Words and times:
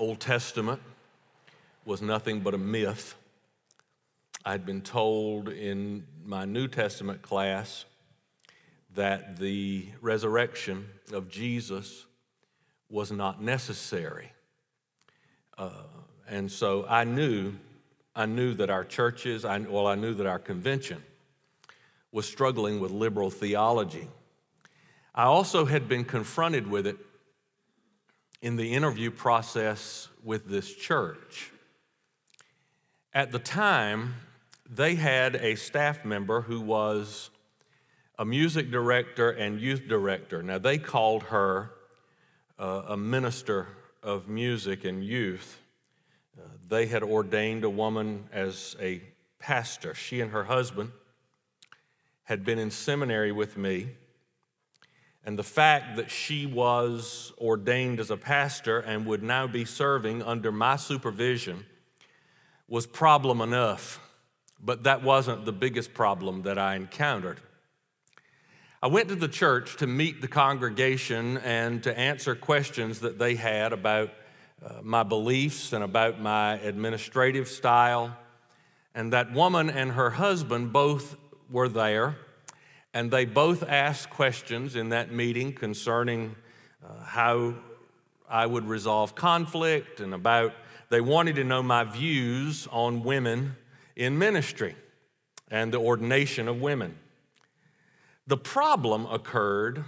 Old 0.00 0.18
Testament 0.18 0.80
was 1.84 2.00
nothing 2.00 2.40
but 2.40 2.54
a 2.54 2.58
myth. 2.58 3.16
I'd 4.46 4.64
been 4.64 4.80
told 4.80 5.50
in 5.50 6.06
my 6.24 6.46
New 6.46 6.68
Testament 6.68 7.20
class 7.20 7.84
that 8.94 9.38
the 9.38 9.88
resurrection 10.00 10.88
of 11.12 11.28
Jesus 11.28 12.06
was 12.88 13.12
not 13.12 13.42
necessary. 13.42 14.32
Uh, 15.58 15.68
and 16.26 16.50
so 16.50 16.86
I 16.88 17.04
knew, 17.04 17.52
I 18.16 18.24
knew 18.24 18.54
that 18.54 18.70
our 18.70 18.86
churches, 18.86 19.44
I, 19.44 19.58
well, 19.58 19.86
I 19.86 19.96
knew 19.96 20.14
that 20.14 20.26
our 20.26 20.38
convention 20.38 21.02
was 22.10 22.26
struggling 22.26 22.80
with 22.80 22.90
liberal 22.90 23.28
theology. 23.28 24.08
I 25.14 25.24
also 25.24 25.66
had 25.66 25.90
been 25.90 26.06
confronted 26.06 26.66
with 26.66 26.86
it 26.86 26.96
in 28.42 28.56
the 28.56 28.72
interview 28.72 29.10
process 29.10 30.08
with 30.22 30.48
this 30.48 30.74
church. 30.74 31.50
At 33.12 33.32
the 33.32 33.38
time, 33.38 34.14
they 34.68 34.94
had 34.94 35.36
a 35.36 35.56
staff 35.56 36.04
member 36.04 36.42
who 36.42 36.60
was 36.60 37.30
a 38.18 38.24
music 38.24 38.70
director 38.70 39.30
and 39.30 39.60
youth 39.60 39.88
director. 39.88 40.42
Now, 40.42 40.58
they 40.58 40.78
called 40.78 41.24
her 41.24 41.72
uh, 42.58 42.82
a 42.88 42.96
minister 42.96 43.68
of 44.02 44.28
music 44.28 44.84
and 44.84 45.04
youth. 45.04 45.58
Uh, 46.38 46.44
they 46.68 46.86
had 46.86 47.02
ordained 47.02 47.64
a 47.64 47.70
woman 47.70 48.28
as 48.32 48.76
a 48.80 49.02
pastor. 49.38 49.94
She 49.94 50.20
and 50.20 50.30
her 50.30 50.44
husband 50.44 50.92
had 52.24 52.44
been 52.44 52.58
in 52.58 52.70
seminary 52.70 53.32
with 53.32 53.56
me. 53.56 53.88
And 55.24 55.38
the 55.38 55.42
fact 55.42 55.96
that 55.96 56.10
she 56.10 56.46
was 56.46 57.32
ordained 57.38 58.00
as 58.00 58.10
a 58.10 58.16
pastor 58.16 58.78
and 58.80 59.06
would 59.06 59.22
now 59.22 59.46
be 59.46 59.64
serving 59.64 60.22
under 60.22 60.50
my 60.50 60.76
supervision 60.76 61.66
was 62.68 62.86
problem 62.86 63.40
enough, 63.40 64.00
but 64.62 64.84
that 64.84 65.02
wasn't 65.02 65.44
the 65.44 65.52
biggest 65.52 65.92
problem 65.92 66.42
that 66.42 66.58
I 66.58 66.76
encountered. 66.76 67.40
I 68.82 68.86
went 68.86 69.08
to 69.10 69.14
the 69.14 69.28
church 69.28 69.76
to 69.76 69.86
meet 69.86 70.22
the 70.22 70.28
congregation 70.28 71.36
and 71.38 71.82
to 71.82 71.98
answer 71.98 72.34
questions 72.34 73.00
that 73.00 73.18
they 73.18 73.34
had 73.34 73.74
about 73.74 74.10
uh, 74.64 74.80
my 74.82 75.02
beliefs 75.02 75.74
and 75.74 75.84
about 75.84 76.18
my 76.18 76.54
administrative 76.54 77.46
style. 77.46 78.16
And 78.94 79.12
that 79.12 79.34
woman 79.34 79.68
and 79.68 79.92
her 79.92 80.10
husband 80.10 80.72
both 80.72 81.16
were 81.50 81.68
there, 81.68 82.16
and 82.92 83.10
they 83.10 83.24
both 83.24 83.62
asked 83.62 84.10
questions 84.10 84.76
in 84.76 84.88
that 84.88 85.12
meeting 85.12 85.52
concerning 85.52 86.34
uh, 86.84 87.04
how 87.04 87.54
I 88.28 88.46
would 88.46 88.66
resolve 88.66 89.14
conflict 89.14 90.00
and 90.00 90.14
about, 90.14 90.52
they 90.88 91.00
wanted 91.00 91.36
to 91.36 91.44
know 91.44 91.62
my 91.62 91.84
views 91.84 92.68
on 92.70 93.02
women 93.02 93.56
in 93.96 94.18
ministry 94.18 94.74
and 95.50 95.72
the 95.72 95.78
ordination 95.78 96.48
of 96.48 96.60
women. 96.60 96.96
The 98.26 98.36
problem 98.36 99.06
occurred 99.06 99.84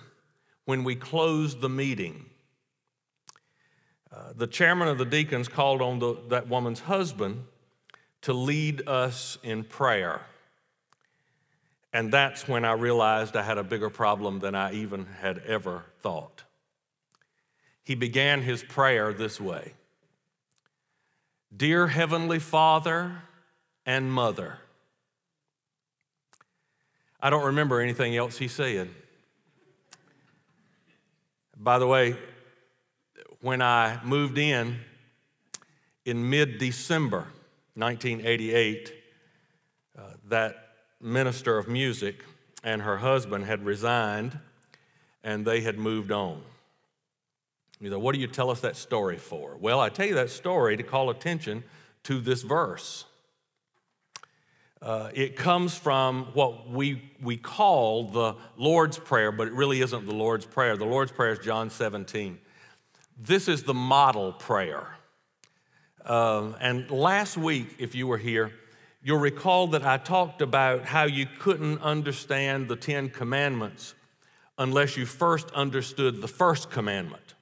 when 0.64 0.84
we 0.84 0.96
closed 0.96 1.60
the 1.60 1.68
meeting. 1.68 2.26
Uh, 4.12 4.32
the 4.34 4.46
chairman 4.46 4.88
of 4.88 4.98
the 4.98 5.04
deacons 5.04 5.48
called 5.48 5.80
on 5.80 5.98
the, 5.98 6.16
that 6.28 6.48
woman's 6.48 6.80
husband 6.80 7.44
to 8.22 8.32
lead 8.32 8.86
us 8.88 9.38
in 9.42 9.64
prayer. 9.64 10.22
And 11.92 12.10
that's 12.10 12.48
when 12.48 12.64
I 12.64 12.72
realized 12.72 13.36
I 13.36 13.42
had 13.42 13.58
a 13.58 13.62
bigger 13.62 13.90
problem 13.90 14.38
than 14.38 14.54
I 14.54 14.72
even 14.72 15.06
had 15.20 15.38
ever 15.46 15.84
thought. 16.00 16.44
He 17.84 17.94
began 17.94 18.42
his 18.42 18.62
prayer 18.62 19.12
this 19.12 19.40
way 19.40 19.74
Dear 21.54 21.88
Heavenly 21.88 22.38
Father 22.38 23.22
and 23.84 24.10
Mother, 24.10 24.58
I 27.20 27.30
don't 27.30 27.44
remember 27.44 27.80
anything 27.80 28.16
else 28.16 28.38
he 28.38 28.48
said. 28.48 28.88
By 31.56 31.78
the 31.78 31.86
way, 31.86 32.16
when 33.42 33.60
I 33.60 34.00
moved 34.02 34.38
in 34.38 34.78
in 36.04 36.28
mid 36.28 36.58
December 36.58 37.28
1988, 37.74 38.92
uh, 39.96 40.02
that 40.28 40.61
minister 41.02 41.58
of 41.58 41.68
music 41.68 42.24
and 42.62 42.82
her 42.82 42.98
husband 42.98 43.44
had 43.44 43.64
resigned 43.64 44.38
and 45.24 45.44
they 45.44 45.60
had 45.60 45.78
moved 45.78 46.12
on. 46.12 46.42
You 47.80 47.90
know, 47.90 47.98
what 47.98 48.14
do 48.14 48.20
you 48.20 48.28
tell 48.28 48.50
us 48.50 48.60
that 48.60 48.76
story 48.76 49.18
for? 49.18 49.56
Well, 49.56 49.80
I 49.80 49.88
tell 49.88 50.06
you 50.06 50.14
that 50.14 50.30
story 50.30 50.76
to 50.76 50.84
call 50.84 51.10
attention 51.10 51.64
to 52.04 52.20
this 52.20 52.42
verse. 52.42 53.04
Uh, 54.80 55.10
it 55.14 55.36
comes 55.36 55.76
from 55.76 56.26
what 56.34 56.68
we, 56.68 57.02
we 57.22 57.36
call 57.36 58.04
the 58.04 58.34
Lord's 58.56 58.98
Prayer, 58.98 59.30
but 59.30 59.46
it 59.46 59.52
really 59.52 59.80
isn't 59.80 60.06
the 60.06 60.14
Lord's 60.14 60.46
Prayer. 60.46 60.76
The 60.76 60.84
Lord's 60.84 61.12
Prayer 61.12 61.32
is 61.32 61.38
John 61.38 61.70
17. 61.70 62.38
This 63.16 63.46
is 63.48 63.62
the 63.62 63.74
model 63.74 64.32
prayer. 64.32 64.96
Uh, 66.04 66.52
and 66.60 66.90
last 66.90 67.36
week, 67.36 67.76
if 67.78 67.94
you 67.94 68.08
were 68.08 68.18
here, 68.18 68.52
you'll 69.02 69.18
recall 69.18 69.66
that 69.68 69.84
I 69.84 69.96
talked 69.96 70.42
about 70.42 70.84
how 70.84 71.04
you 71.04 71.26
couldn't 71.38 71.80
understand 71.80 72.68
the 72.68 72.76
Ten 72.76 73.08
Commandments 73.08 73.94
unless 74.58 74.96
you 74.96 75.06
first 75.06 75.50
understood 75.52 76.20
the 76.20 76.28
first 76.28 76.70
commandment. 76.70 77.34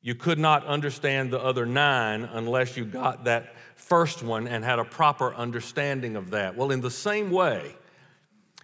You 0.00 0.14
could 0.14 0.38
not 0.38 0.64
understand 0.64 1.32
the 1.32 1.40
other 1.40 1.66
nine 1.66 2.22
unless 2.22 2.76
you 2.76 2.84
got 2.84 3.24
that 3.24 3.56
first 3.74 4.22
one 4.22 4.46
and 4.46 4.64
had 4.64 4.78
a 4.78 4.84
proper 4.84 5.34
understanding 5.34 6.14
of 6.14 6.30
that. 6.30 6.56
Well, 6.56 6.70
in 6.70 6.80
the 6.80 6.90
same 6.90 7.30
way, 7.30 7.74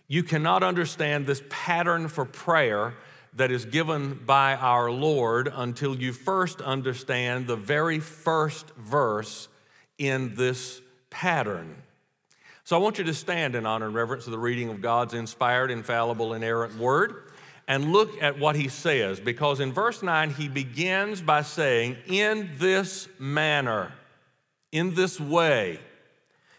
you 0.06 0.22
cannot 0.22 0.62
understand 0.62 1.26
this 1.26 1.42
pattern 1.48 2.06
for 2.06 2.24
prayer 2.24 2.94
that 3.34 3.50
is 3.50 3.64
given 3.64 4.20
by 4.26 4.54
our 4.54 4.90
Lord 4.90 5.50
until 5.52 5.96
you 5.96 6.12
first 6.12 6.60
understand 6.60 7.46
the 7.46 7.56
very 7.56 7.98
first 7.98 8.70
verse 8.76 9.48
in 9.98 10.34
this 10.34 10.80
pattern. 11.10 11.82
So 12.64 12.76
I 12.76 12.78
want 12.78 12.98
you 12.98 13.04
to 13.04 13.14
stand 13.14 13.54
in 13.54 13.66
honor 13.66 13.86
and 13.86 13.94
reverence 13.94 14.26
of 14.26 14.32
the 14.32 14.38
reading 14.38 14.68
of 14.70 14.80
God's 14.80 15.14
inspired, 15.14 15.70
infallible, 15.70 16.34
inerrant 16.34 16.76
word 16.76 17.24
and 17.68 17.92
look 17.92 18.20
at 18.20 18.38
what 18.38 18.56
he 18.56 18.68
says 18.68 19.20
because 19.20 19.60
in 19.60 19.72
verse 19.72 20.02
9 20.02 20.30
he 20.30 20.48
begins 20.48 21.22
by 21.22 21.42
saying, 21.42 21.96
In 22.06 22.50
this 22.58 23.08
manner 23.18 23.92
in 24.72 24.94
this 24.94 25.20
way. 25.20 25.78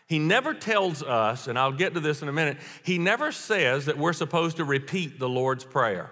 He 0.08 0.20
never 0.20 0.54
tells 0.54 1.02
us, 1.02 1.48
and 1.48 1.58
I'll 1.58 1.72
get 1.72 1.96
to 1.96 2.00
this 2.00 2.22
in 2.22 2.30
a 2.30 2.34
minute, 2.34 2.58
he 2.84 3.00
never 3.00 3.32
says 3.32 3.86
that 3.86 3.98
we're 3.98 4.14
supposed 4.14 4.58
to 4.58 4.64
repeat 4.64 5.20
the 5.20 5.28
Lord's 5.28 5.66
Prayer. 5.66 6.12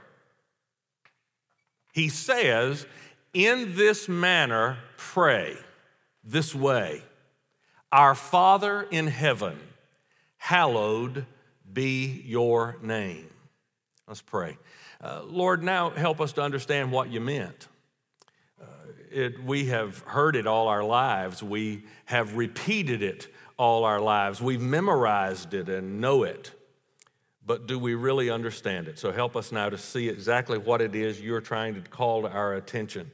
He 1.94 2.10
says, 2.10 2.88
in 3.34 3.76
this 3.76 4.10
manner, 4.10 4.78
pray 4.98 5.56
this 6.24 6.56
way 6.56 7.04
Our 7.92 8.16
Father 8.16 8.88
in 8.90 9.08
heaven, 9.08 9.60
hallowed 10.42 11.26
be 11.72 12.22
your 12.26 12.78
name. 12.82 13.30
Let's 14.08 14.22
pray. 14.22 14.58
Uh, 15.00 15.22
Lord, 15.24 15.64
now 15.64 15.90
help 15.90 16.20
us 16.20 16.34
to 16.34 16.42
understand 16.42 16.92
what 16.92 17.10
you 17.10 17.22
meant 17.22 17.68
it, 19.12 19.44
we 19.44 19.66
have 19.66 20.00
heard 20.00 20.36
it 20.36 20.48
all 20.48 20.68
our 20.68 20.84
lives. 20.84 21.44
We 21.44 21.84
have 22.06 22.36
repeated 22.36 23.04
it 23.04 23.28
all 23.58 23.84
our 23.84 24.00
lives. 24.00 24.42
We've 24.42 24.62
memorized 24.62 25.54
it 25.54 25.70
and 25.70 26.00
know 26.02 26.24
it. 26.24 26.52
But 27.46 27.68
do 27.68 27.78
we 27.78 27.96
really 27.96 28.30
understand 28.30 28.88
it? 28.88 28.98
So 28.98 29.12
help 29.12 29.36
us 29.36 29.52
now 29.52 29.70
to 29.70 29.78
see 29.78 30.10
exactly 30.10 30.58
what 30.58 30.82
it 30.82 30.96
is 30.96 31.20
you're 31.20 31.42
trying 31.42 31.76
to 31.76 31.82
call 31.82 32.22
to 32.22 32.32
our 32.32 32.56
attention 32.56 33.12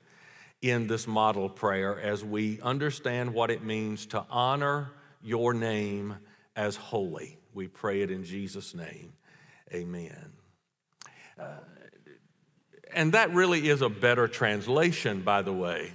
in 0.61 0.88
this 0.88 1.07
model 1.07 1.49
prayer 1.49 1.99
as 1.99 2.23
we 2.23 2.59
understand 2.62 3.33
what 3.33 3.50
it 3.50 3.63
means 3.63 4.06
to 4.07 4.25
honor 4.30 4.91
your 5.21 5.53
name 5.53 6.18
as 6.57 6.75
holy. 6.75 7.38
We 7.54 7.68
pray 7.68 8.01
it 8.01 8.12
in 8.12 8.25
Jesus' 8.25 8.75
name. 8.75 9.13
Amen. 9.74 10.33
Uh, 11.39 11.59
and 12.94 13.13
that 13.13 13.33
really 13.33 13.69
is 13.69 13.81
a 13.81 13.89
better 13.89 14.27
translation, 14.27 15.21
by 15.21 15.44
the 15.44 15.54
way. 15.54 15.94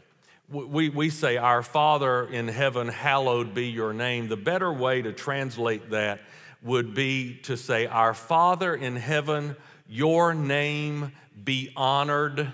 We, 0.49 0.89
we 0.89 1.11
say, 1.11 1.37
Our 1.37 1.63
Father 1.63 2.25
in 2.27 2.49
heaven, 2.49 2.89
hallowed 2.89 3.55
be 3.55 3.69
your 3.69 3.93
name. 3.93 4.29
The 4.29 4.37
better 4.37 4.73
way 4.73 5.03
to 5.03 5.13
translate 5.13 5.91
that 5.91 6.21
would 6.63 6.95
be 6.95 7.41
to 7.45 7.57
say, 7.57 7.87
Our 7.87 8.15
Father 8.15 8.75
in 8.75 8.97
heaven, 8.97 9.57
your 9.89 10.35
name 10.35 11.13
be 11.43 11.73
honored 11.75 12.53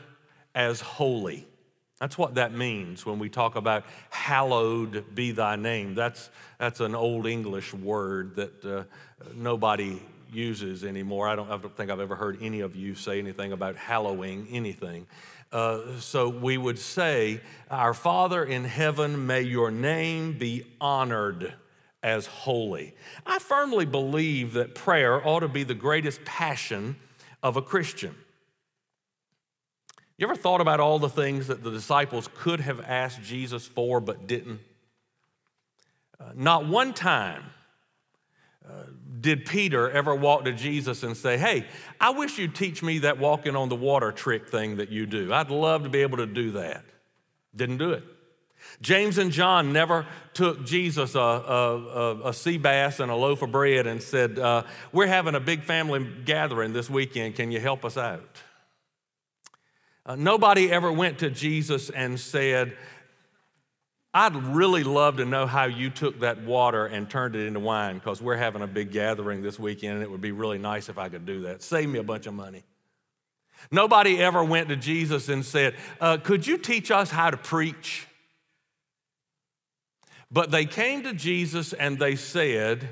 as 0.55 0.81
holy. 0.81 1.47
That's 2.01 2.17
what 2.17 2.37
that 2.37 2.53
means 2.53 3.05
when 3.05 3.19
we 3.19 3.29
talk 3.29 3.57
about 3.57 3.85
hallowed 4.11 5.15
be 5.15 5.33
thy 5.33 5.57
name. 5.57 5.95
That's, 5.95 6.31
that's 6.59 6.81
an 6.81 6.95
old 6.95 7.27
English 7.27 7.75
word 7.75 8.37
that 8.37 8.65
uh, 8.65 8.85
nobody 9.35 10.01
uses 10.33 10.85
anymore. 10.85 11.29
I 11.29 11.35
don't, 11.35 11.51
I 11.51 11.57
don't 11.57 11.77
think 11.77 11.91
I've 11.91 12.01
ever 12.01 12.15
heard 12.15 12.39
any 12.41 12.61
of 12.61 12.77
you 12.77 12.95
say 12.95 13.19
anything 13.19 13.53
about 13.53 13.77
hallowing 13.77 14.47
anything. 14.51 15.07
Uh, 15.51 15.99
so 15.99 16.29
we 16.29 16.59
would 16.59 16.79
say, 16.79 17.41
Our 17.71 17.95
Father 17.95 18.45
in 18.45 18.65
heaven, 18.65 19.27
may 19.27 19.43
your 19.43 19.71
name 19.71 20.39
be 20.39 20.67
honored 20.81 21.55
as 22.03 22.27
holy. 22.27 22.95
I 23.27 23.39
firmly 23.39 23.87
believe 23.87 24.53
that 24.53 24.75
prayer 24.75 25.27
ought 25.27 25.41
to 25.41 25.49
be 25.49 25.65
the 25.65 25.75
greatest 25.75 26.25
passion 26.25 26.97
of 27.43 27.57
a 27.57 27.63
Christian. 27.63 28.15
You 30.19 30.27
ever 30.27 30.35
thought 30.35 30.61
about 30.61 30.81
all 30.81 30.99
the 30.99 31.09
things 31.09 31.47
that 31.47 31.63
the 31.63 31.71
disciples 31.71 32.29
could 32.35 32.59
have 32.61 32.81
asked 32.81 33.23
Jesus 33.23 33.65
for 33.65 34.01
but 34.01 34.27
didn't? 34.27 34.61
Uh, 36.21 36.33
not 36.35 36.67
one 36.67 36.93
time 36.93 37.45
uh, 38.69 38.83
did 39.21 39.47
Peter 39.47 39.89
ever 39.89 40.13
walk 40.17 40.45
to 40.45 40.53
Jesus 40.53 41.05
and 41.05 41.17
say, 41.17 41.39
Hey, 41.39 41.67
I 42.01 42.11
wish 42.11 42.37
you'd 42.37 42.57
teach 42.57 42.83
me 42.83 42.99
that 42.99 43.19
walking 43.19 43.55
on 43.55 43.69
the 43.69 43.77
water 43.77 44.11
trick 44.11 44.49
thing 44.49 44.79
that 44.79 44.91
you 44.91 45.07
do. 45.07 45.33
I'd 45.33 45.51
love 45.51 45.85
to 45.85 45.89
be 45.89 46.01
able 46.01 46.17
to 46.17 46.27
do 46.27 46.51
that. 46.53 46.85
Didn't 47.55 47.79
do 47.79 47.93
it. 47.93 48.03
James 48.83 49.19
and 49.19 49.31
John 49.31 49.73
never 49.73 50.05
took 50.35 50.67
Jesus 50.67 51.15
a, 51.15 51.21
a, 51.21 52.21
a, 52.25 52.33
sea 52.35 52.59
bass 52.59 52.99
and 52.99 53.09
a 53.09 53.15
loaf 53.15 53.41
of 53.43 53.53
bread 53.53 53.87
and 53.87 54.03
said, 54.03 54.37
uh, 54.37 54.65
We're 54.93 55.07
having 55.07 55.37
a 55.37 55.41
big 55.41 55.63
family 55.63 56.05
gathering 56.25 56.73
this 56.73 56.91
weekend. 56.91 57.37
Can 57.37 57.53
you 57.53 57.61
help 57.61 57.85
us 57.85 57.97
out? 57.97 58.43
Uh, 60.09 60.17
nobody 60.17 60.73
ever 60.73 60.91
went 60.91 61.19
to 61.19 61.29
Jesus 61.29 61.91
and 61.91 62.19
said, 62.19 62.75
I'd 64.15 64.35
really 64.35 64.83
love 64.83 65.19
to 65.19 65.27
know 65.27 65.47
how 65.47 65.67
you 65.67 65.91
took 65.91 66.21
that 66.21 66.43
water 66.45 66.87
and 66.87 67.11
turned 67.11 67.37
it 67.37 67.47
into 67.47 67.61
wine 67.61 67.97
because 67.97 68.23
we're 68.23 68.39
having 68.39 68.63
a 68.63 68.67
big 68.67 68.91
gathering 68.91 69.43
this 69.43 69.59
weekend 69.59 69.97
and 69.97 70.03
it 70.03 70.11
would 70.11 70.23
be 70.23 70.33
really 70.33 70.57
nice 70.57 70.89
if 70.89 70.97
I 70.97 71.11
could 71.11 71.27
do 71.27 71.43
that. 71.43 71.63
Save 71.63 71.91
me 71.91 71.99
a 71.99 72.03
bunch 72.03 72.27
of 72.27 72.33
money. 72.33 72.65
Nobody 73.71 74.19
ever 74.19 74.43
went 74.43 74.71
to 74.71 74.77
Jesus 74.77 75.29
and 75.29 75.45
said, 75.45 75.75
uh, 76.01 76.17
Could 76.17 76.47
you 76.47 76.57
teach 76.57 76.91
us 76.91 77.11
how 77.11 77.29
to 77.29 77.37
preach? 77.37 78.07
But 80.31 80.51
they 80.51 80.65
came 80.65 81.03
to 81.03 81.13
Jesus 81.13 81.75
and 81.75 81.99
they 81.99 82.17
said, 82.17 82.89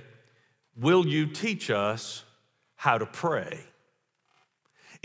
Will 0.79 1.07
you 1.07 1.27
teach 1.29 1.71
us 1.71 2.25
how 2.75 2.99
to 2.99 3.07
pray? 3.07 3.65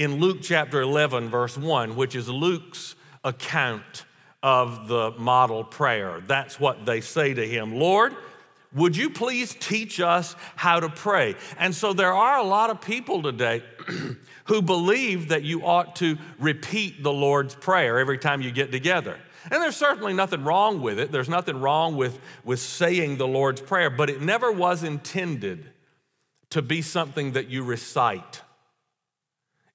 In 0.01 0.15
Luke 0.15 0.39
chapter 0.41 0.81
11, 0.81 1.29
verse 1.29 1.55
1, 1.55 1.95
which 1.95 2.15
is 2.15 2.27
Luke's 2.27 2.95
account 3.23 4.05
of 4.41 4.87
the 4.87 5.11
model 5.11 5.63
prayer, 5.63 6.23
that's 6.25 6.59
what 6.59 6.87
they 6.87 7.01
say 7.01 7.35
to 7.35 7.47
him 7.47 7.75
Lord, 7.75 8.15
would 8.73 8.97
you 8.97 9.11
please 9.11 9.53
teach 9.59 9.99
us 9.99 10.35
how 10.55 10.79
to 10.79 10.89
pray? 10.89 11.35
And 11.59 11.75
so 11.75 11.93
there 11.93 12.13
are 12.15 12.39
a 12.39 12.43
lot 12.43 12.71
of 12.71 12.81
people 12.81 13.21
today 13.21 13.61
who 14.45 14.63
believe 14.63 15.27
that 15.27 15.43
you 15.43 15.63
ought 15.63 15.97
to 15.97 16.17
repeat 16.39 17.03
the 17.03 17.13
Lord's 17.13 17.53
Prayer 17.53 17.99
every 17.99 18.17
time 18.17 18.41
you 18.41 18.49
get 18.49 18.71
together. 18.71 19.19
And 19.51 19.61
there's 19.61 19.77
certainly 19.77 20.13
nothing 20.13 20.43
wrong 20.43 20.81
with 20.81 20.97
it. 20.97 21.11
There's 21.11 21.29
nothing 21.29 21.61
wrong 21.61 21.95
with, 21.95 22.17
with 22.43 22.59
saying 22.59 23.17
the 23.17 23.27
Lord's 23.27 23.61
Prayer, 23.61 23.91
but 23.91 24.09
it 24.09 24.19
never 24.19 24.51
was 24.51 24.81
intended 24.81 25.69
to 26.49 26.63
be 26.63 26.81
something 26.81 27.33
that 27.33 27.49
you 27.49 27.63
recite. 27.63 28.41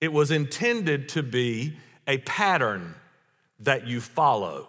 It 0.00 0.12
was 0.12 0.30
intended 0.30 1.08
to 1.10 1.22
be 1.22 1.76
a 2.06 2.18
pattern 2.18 2.94
that 3.60 3.86
you 3.86 4.00
follow. 4.00 4.68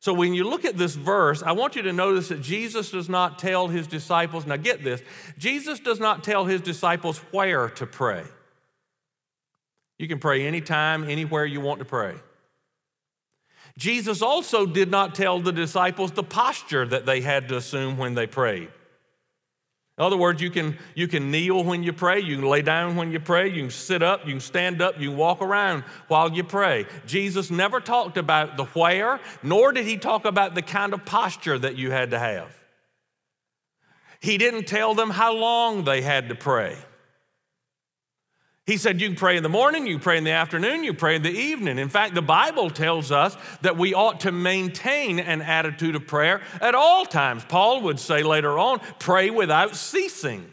So 0.00 0.12
when 0.12 0.34
you 0.34 0.44
look 0.44 0.64
at 0.64 0.76
this 0.76 0.96
verse, 0.96 1.42
I 1.42 1.52
want 1.52 1.76
you 1.76 1.82
to 1.82 1.92
notice 1.92 2.28
that 2.28 2.42
Jesus 2.42 2.90
does 2.90 3.08
not 3.08 3.38
tell 3.38 3.68
his 3.68 3.86
disciples, 3.86 4.46
now 4.46 4.56
get 4.56 4.82
this, 4.82 5.00
Jesus 5.38 5.78
does 5.78 6.00
not 6.00 6.24
tell 6.24 6.44
his 6.44 6.60
disciples 6.60 7.18
where 7.30 7.68
to 7.68 7.86
pray. 7.86 8.24
You 9.98 10.08
can 10.08 10.18
pray 10.18 10.44
anytime, 10.44 11.08
anywhere 11.08 11.44
you 11.44 11.60
want 11.60 11.78
to 11.78 11.84
pray. 11.84 12.16
Jesus 13.78 14.22
also 14.22 14.66
did 14.66 14.90
not 14.90 15.14
tell 15.14 15.38
the 15.38 15.52
disciples 15.52 16.10
the 16.10 16.24
posture 16.24 16.84
that 16.86 17.06
they 17.06 17.20
had 17.20 17.48
to 17.48 17.56
assume 17.56 17.96
when 17.96 18.14
they 18.14 18.26
prayed. 18.26 18.70
In 19.98 20.04
other 20.04 20.16
words, 20.16 20.40
you 20.40 20.50
can, 20.50 20.78
you 20.94 21.06
can 21.06 21.30
kneel 21.30 21.64
when 21.64 21.82
you 21.82 21.92
pray, 21.92 22.18
you 22.20 22.36
can 22.36 22.46
lay 22.46 22.62
down 22.62 22.96
when 22.96 23.12
you 23.12 23.20
pray, 23.20 23.48
you 23.48 23.62
can 23.62 23.70
sit 23.70 24.02
up, 24.02 24.24
you 24.24 24.32
can 24.32 24.40
stand 24.40 24.80
up, 24.80 24.98
you 24.98 25.10
can 25.10 25.18
walk 25.18 25.42
around 25.42 25.82
while 26.08 26.32
you 26.32 26.44
pray. 26.44 26.86
Jesus 27.06 27.50
never 27.50 27.78
talked 27.78 28.16
about 28.16 28.56
the 28.56 28.64
where, 28.64 29.20
nor 29.42 29.70
did 29.70 29.84
he 29.84 29.98
talk 29.98 30.24
about 30.24 30.54
the 30.54 30.62
kind 30.62 30.94
of 30.94 31.04
posture 31.04 31.58
that 31.58 31.76
you 31.76 31.90
had 31.90 32.12
to 32.12 32.18
have. 32.18 32.56
He 34.20 34.38
didn't 34.38 34.66
tell 34.66 34.94
them 34.94 35.10
how 35.10 35.34
long 35.34 35.84
they 35.84 36.00
had 36.00 36.30
to 36.30 36.34
pray. 36.34 36.76
He 38.72 38.78
said, 38.78 39.02
You 39.02 39.08
can 39.08 39.16
pray 39.16 39.36
in 39.36 39.42
the 39.42 39.50
morning, 39.50 39.86
you 39.86 39.98
pray 39.98 40.16
in 40.16 40.24
the 40.24 40.30
afternoon, 40.30 40.82
you 40.82 40.94
pray 40.94 41.16
in 41.16 41.22
the 41.22 41.30
evening. 41.30 41.78
In 41.78 41.90
fact, 41.90 42.14
the 42.14 42.22
Bible 42.22 42.70
tells 42.70 43.12
us 43.12 43.36
that 43.60 43.76
we 43.76 43.92
ought 43.92 44.20
to 44.20 44.32
maintain 44.32 45.20
an 45.20 45.42
attitude 45.42 45.94
of 45.94 46.06
prayer 46.06 46.40
at 46.58 46.74
all 46.74 47.04
times. 47.04 47.44
Paul 47.44 47.82
would 47.82 48.00
say 48.00 48.22
later 48.22 48.58
on, 48.58 48.80
pray 48.98 49.28
without 49.28 49.76
ceasing. 49.76 50.50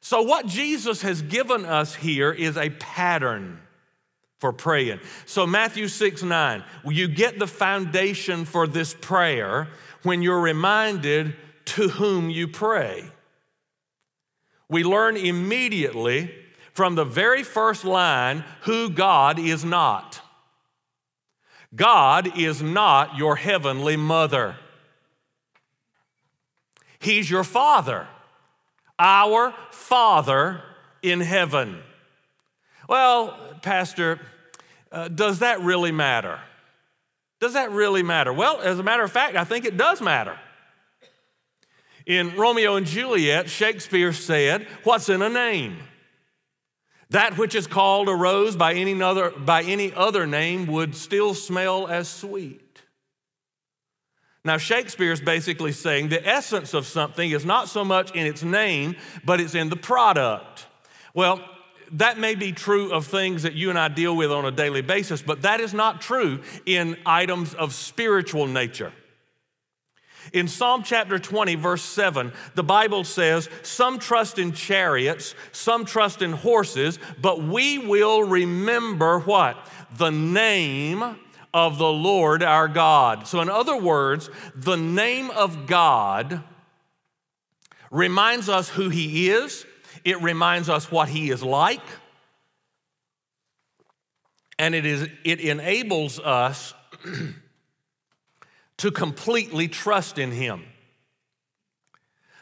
So, 0.00 0.22
what 0.22 0.46
Jesus 0.46 1.02
has 1.02 1.20
given 1.20 1.64
us 1.64 1.96
here 1.96 2.30
is 2.30 2.56
a 2.56 2.70
pattern 2.70 3.58
for 4.38 4.52
praying. 4.52 5.00
So, 5.24 5.48
Matthew 5.48 5.88
6 5.88 6.22
9, 6.22 6.62
you 6.84 7.08
get 7.08 7.40
the 7.40 7.48
foundation 7.48 8.44
for 8.44 8.68
this 8.68 8.94
prayer 8.94 9.66
when 10.04 10.22
you're 10.22 10.40
reminded 10.40 11.34
to 11.64 11.88
whom 11.88 12.30
you 12.30 12.46
pray 12.46 13.10
we 14.68 14.84
learn 14.84 15.16
immediately 15.16 16.30
from 16.72 16.94
the 16.94 17.04
very 17.04 17.42
first 17.42 17.84
line 17.84 18.44
who 18.62 18.90
God 18.90 19.38
is 19.38 19.64
not. 19.64 20.20
God 21.74 22.38
is 22.38 22.62
not 22.62 23.16
your 23.16 23.36
heavenly 23.36 23.96
mother. 23.96 24.56
He's 26.98 27.30
your 27.30 27.44
father, 27.44 28.08
our 28.98 29.54
Father 29.70 30.62
in 31.02 31.20
heaven. 31.20 31.82
Well, 32.88 33.38
Pastor, 33.62 34.20
uh, 34.90 35.08
does 35.08 35.40
that 35.40 35.60
really 35.60 35.92
matter? 35.92 36.40
Does 37.40 37.52
that 37.52 37.70
really 37.70 38.02
matter? 38.02 38.32
Well, 38.32 38.60
as 38.60 38.78
a 38.78 38.82
matter 38.82 39.02
of 39.02 39.12
fact, 39.12 39.36
I 39.36 39.44
think 39.44 39.64
it 39.64 39.76
does 39.76 40.00
matter. 40.00 40.38
In 42.06 42.36
Romeo 42.36 42.76
and 42.76 42.86
Juliet, 42.86 43.50
Shakespeare 43.50 44.12
said, 44.12 44.68
What's 44.84 45.08
in 45.08 45.22
a 45.22 45.28
name? 45.28 45.78
That 47.10 47.36
which 47.36 47.54
is 47.54 47.66
called 47.66 48.08
a 48.08 48.14
rose 48.14 48.56
by 48.56 48.74
any 48.74 49.00
other, 49.02 49.30
by 49.30 49.62
any 49.62 49.92
other 49.92 50.26
name 50.26 50.66
would 50.66 50.94
still 50.94 51.34
smell 51.34 51.86
as 51.88 52.08
sweet. 52.08 52.62
Now, 54.44 54.58
Shakespeare 54.58 55.10
is 55.10 55.20
basically 55.20 55.72
saying 55.72 56.08
the 56.08 56.24
essence 56.24 56.72
of 56.72 56.86
something 56.86 57.32
is 57.32 57.44
not 57.44 57.68
so 57.68 57.84
much 57.84 58.12
in 58.12 58.26
its 58.26 58.44
name, 58.44 58.94
but 59.24 59.40
it's 59.40 59.56
in 59.56 59.68
the 59.68 59.76
product. 59.76 60.66
Well, 61.14 61.40
that 61.92 62.18
may 62.18 62.36
be 62.36 62.52
true 62.52 62.92
of 62.92 63.06
things 63.06 63.42
that 63.42 63.54
you 63.54 63.70
and 63.70 63.78
I 63.78 63.88
deal 63.88 64.16
with 64.16 64.30
on 64.30 64.44
a 64.44 64.52
daily 64.52 64.82
basis, 64.82 65.22
but 65.22 65.42
that 65.42 65.60
is 65.60 65.74
not 65.74 66.00
true 66.00 66.42
in 66.64 66.96
items 67.04 67.54
of 67.54 67.74
spiritual 67.74 68.46
nature. 68.46 68.92
In 70.32 70.48
Psalm 70.48 70.82
chapter 70.82 71.18
20, 71.18 71.54
verse 71.54 71.82
7, 71.82 72.32
the 72.54 72.62
Bible 72.62 73.04
says, 73.04 73.48
Some 73.62 73.98
trust 73.98 74.38
in 74.38 74.52
chariots, 74.52 75.34
some 75.52 75.84
trust 75.84 76.22
in 76.22 76.32
horses, 76.32 76.98
but 77.20 77.42
we 77.42 77.78
will 77.78 78.24
remember 78.24 79.20
what? 79.20 79.56
The 79.96 80.10
name 80.10 81.16
of 81.54 81.78
the 81.78 81.90
Lord 81.90 82.42
our 82.42 82.68
God. 82.68 83.26
So, 83.26 83.40
in 83.40 83.48
other 83.48 83.76
words, 83.76 84.28
the 84.54 84.76
name 84.76 85.30
of 85.30 85.66
God 85.66 86.42
reminds 87.90 88.48
us 88.48 88.68
who 88.68 88.88
He 88.88 89.30
is, 89.30 89.64
it 90.04 90.20
reminds 90.20 90.68
us 90.68 90.90
what 90.90 91.08
He 91.08 91.30
is 91.30 91.42
like, 91.42 91.80
and 94.58 94.74
it, 94.74 94.84
is, 94.84 95.08
it 95.24 95.40
enables 95.40 96.18
us. 96.18 96.74
to 98.78 98.90
completely 98.90 99.68
trust 99.68 100.18
in 100.18 100.30
Him. 100.30 100.64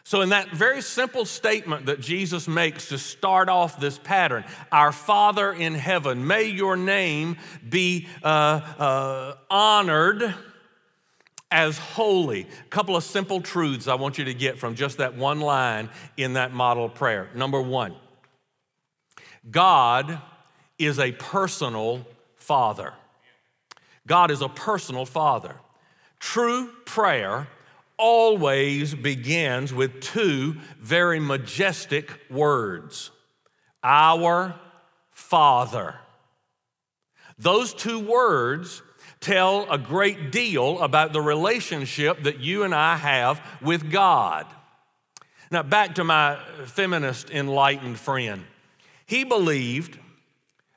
So, 0.07 0.21
in 0.21 0.29
that 0.31 0.51
very 0.51 0.83
simple 0.83 1.25
statement 1.25 1.87
that 1.87 1.99
Jesus 1.99 2.47
makes 2.47 2.91
to 2.91 2.99
start 2.99 3.49
off 3.49 3.81
this 3.81 3.99
pattern, 3.99 4.45
Our 4.71 4.93
Father 4.93 5.51
in 5.51 5.75
heaven, 5.75 6.27
may 6.27 6.45
your 6.45 6.77
name 6.77 7.39
be 7.67 8.07
uh, 8.23 8.27
uh, 8.27 9.35
honored 9.49 10.35
as 11.51 11.79
holy. 11.79 12.43
A 12.43 12.69
couple 12.69 12.97
of 12.97 13.05
simple 13.05 13.41
truths 13.41 13.89
I 13.89 13.95
want 13.95 14.19
you 14.19 14.27
to 14.27 14.35
get 14.35 14.59
from 14.59 14.75
just 14.75 14.99
that 14.99 15.15
one 15.15 15.41
line 15.41 15.89
in 16.19 16.35
that 16.35 16.53
model 16.53 16.91
prayer. 16.91 17.31
Number 17.35 17.63
one, 17.63 17.95
God 19.51 20.21
is 20.79 20.99
a 20.99 21.13
personal 21.13 22.07
Father. 22.37 22.93
God 24.07 24.31
is 24.31 24.43
a 24.43 24.49
personal 24.51 25.07
Father. 25.07 25.55
True 26.25 26.71
prayer 26.87 27.49
always 27.99 28.95
begins 28.95 29.75
with 29.75 30.01
two 30.01 30.57
very 30.81 31.21
majestic 31.21 32.11
words 32.31 33.11
Our 33.85 34.59
Father. 35.11 35.97
Those 37.39 37.75
two 37.75 38.01
words 38.01 38.83
tell 39.21 39.71
a 39.71 39.77
great 39.77 40.33
deal 40.33 40.81
about 40.81 41.13
the 41.13 41.21
relationship 41.21 42.23
that 42.23 42.41
you 42.41 42.63
and 42.63 42.75
I 42.75 42.97
have 42.97 43.41
with 43.61 43.93
God. 43.93 44.47
Now, 45.51 45.63
back 45.63 45.97
to 45.97 46.05
my 46.05 46.39
feminist 46.65 47.31
enlightened 47.31 47.99
friend. 47.99 48.45
He 49.05 49.25
believed 49.25 49.99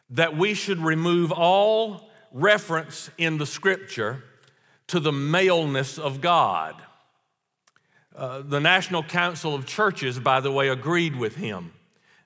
that 0.10 0.38
we 0.38 0.54
should 0.54 0.80
remove 0.80 1.32
all 1.32 2.10
reference 2.34 3.10
in 3.18 3.38
the 3.38 3.46
scripture 3.46 4.24
to 4.88 5.00
the 5.00 5.12
maleness 5.12 6.00
of 6.00 6.22
God. 6.22 6.75
Uh, 8.15 8.41
the 8.41 8.60
National 8.60 9.03
Council 9.03 9.53
of 9.53 9.65
Churches, 9.65 10.20
by 10.20 10.39
the 10.39 10.51
way, 10.51 10.70
agreed 10.70 11.15
with 11.15 11.36
him. 11.36 11.72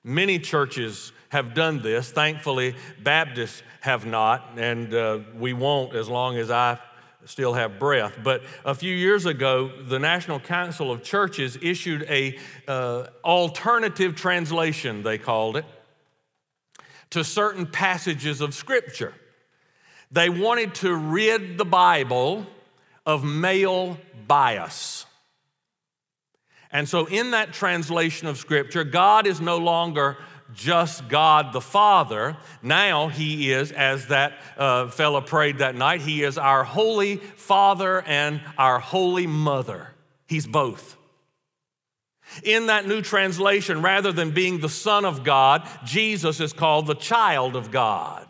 Many 0.04 0.38
churches 0.38 1.12
have 1.28 1.54
done 1.54 1.82
this. 1.82 2.10
Thankfully, 2.10 2.74
Baptists 3.02 3.62
have 3.80 4.06
not, 4.06 4.50
and 4.56 4.94
uh, 4.94 5.18
we 5.36 5.52
won't 5.52 5.94
as 5.94 6.08
long 6.08 6.36
as 6.36 6.50
I 6.50 6.78
still 7.24 7.54
have 7.54 7.78
breath. 7.78 8.14
But 8.22 8.42
a 8.64 8.74
few 8.74 8.94
years 8.94 9.26
ago, 9.26 9.70
the 9.82 9.98
National 9.98 10.40
Council 10.40 10.90
of 10.90 11.02
Churches 11.02 11.58
issued 11.60 12.04
a 12.08 12.38
uh, 12.66 13.06
alternative 13.24 14.16
translation, 14.16 15.02
they 15.02 15.18
called 15.18 15.56
it, 15.56 15.64
to 17.10 17.22
certain 17.22 17.66
passages 17.66 18.40
of 18.40 18.54
Scripture. 18.54 19.14
They 20.12 20.28
wanted 20.28 20.74
to 20.76 20.94
rid 20.94 21.56
the 21.56 21.64
Bible 21.64 22.46
of 23.06 23.24
male 23.24 23.98
bias. 24.28 25.06
And 26.70 26.88
so, 26.88 27.06
in 27.06 27.32
that 27.32 27.52
translation 27.52 28.28
of 28.28 28.38
Scripture, 28.38 28.84
God 28.84 29.26
is 29.26 29.40
no 29.40 29.58
longer 29.58 30.18
just 30.54 31.08
God 31.08 31.52
the 31.52 31.60
Father. 31.60 32.36
Now 32.62 33.08
He 33.08 33.52
is, 33.52 33.72
as 33.72 34.08
that 34.08 34.34
uh, 34.56 34.88
fellow 34.88 35.20
prayed 35.20 35.58
that 35.58 35.74
night, 35.74 36.02
He 36.02 36.22
is 36.22 36.38
our 36.38 36.64
Holy 36.64 37.16
Father 37.16 38.02
and 38.02 38.40
our 38.56 38.78
Holy 38.78 39.26
Mother. 39.26 39.88
He's 40.26 40.46
both. 40.46 40.96
In 42.42 42.66
that 42.66 42.86
new 42.86 43.02
translation, 43.02 43.82
rather 43.82 44.12
than 44.12 44.30
being 44.30 44.60
the 44.60 44.68
Son 44.68 45.04
of 45.04 45.24
God, 45.24 45.68
Jesus 45.84 46.40
is 46.40 46.52
called 46.52 46.86
the 46.86 46.94
child 46.94 47.56
of 47.56 47.70
God. 47.70 48.26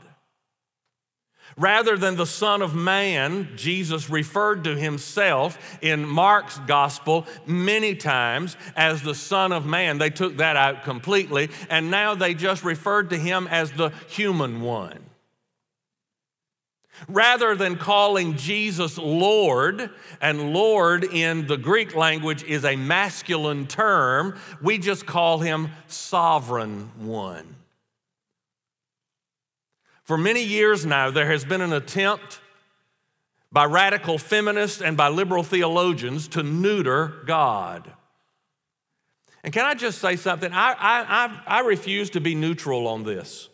Rather 1.56 1.96
than 1.96 2.16
the 2.16 2.26
Son 2.26 2.62
of 2.62 2.74
Man, 2.74 3.48
Jesus 3.56 4.08
referred 4.08 4.64
to 4.64 4.76
himself 4.76 5.78
in 5.82 6.08
Mark's 6.08 6.58
gospel 6.60 7.26
many 7.46 7.94
times 7.94 8.56
as 8.74 9.02
the 9.02 9.14
Son 9.14 9.52
of 9.52 9.66
Man. 9.66 9.98
They 9.98 10.10
took 10.10 10.38
that 10.38 10.56
out 10.56 10.84
completely, 10.84 11.50
and 11.68 11.90
now 11.90 12.14
they 12.14 12.34
just 12.34 12.64
referred 12.64 13.10
to 13.10 13.18
him 13.18 13.46
as 13.48 13.72
the 13.72 13.90
human 14.08 14.62
one. 14.62 14.98
Rather 17.08 17.54
than 17.54 17.76
calling 17.76 18.36
Jesus 18.36 18.96
Lord, 18.96 19.90
and 20.20 20.52
Lord 20.52 21.04
in 21.04 21.46
the 21.46 21.56
Greek 21.56 21.94
language 21.94 22.44
is 22.44 22.64
a 22.64 22.76
masculine 22.76 23.66
term, 23.66 24.38
we 24.60 24.78
just 24.78 25.04
call 25.04 25.38
him 25.38 25.70
Sovereign 25.88 26.90
One. 26.98 27.56
For 30.12 30.18
many 30.18 30.44
years 30.44 30.84
now, 30.84 31.10
there 31.10 31.30
has 31.30 31.42
been 31.42 31.62
an 31.62 31.72
attempt 31.72 32.42
by 33.50 33.64
radical 33.64 34.18
feminists 34.18 34.82
and 34.82 34.94
by 34.94 35.08
liberal 35.08 35.42
theologians 35.42 36.28
to 36.28 36.42
neuter 36.42 37.22
God. 37.24 37.90
And 39.42 39.54
can 39.54 39.64
I 39.64 39.72
just 39.72 40.02
say 40.02 40.16
something? 40.16 40.52
I, 40.52 40.74
I, 40.78 41.40
I, 41.46 41.60
refuse 41.60 42.10
to 42.10 42.20
be 42.20 42.34
neutral 42.34 42.88
on 42.88 43.04
this. 43.04 43.48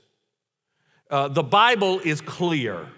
Uh, 1.08 1.28
the 1.28 1.44
Bible 1.44 2.00
is 2.00 2.20
clear. 2.20 2.88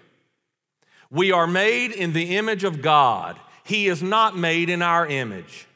We 1.11 1.31
are 1.31 1.45
made 1.45 1.91
in 1.91 2.13
the 2.13 2.37
image 2.37 2.63
of 2.63 2.81
God, 2.81 3.39
He 3.63 3.87
is 3.87 4.01
not 4.01 4.35
made 4.35 4.71
in 4.71 4.81
our 4.81 5.05
image. 5.05 5.67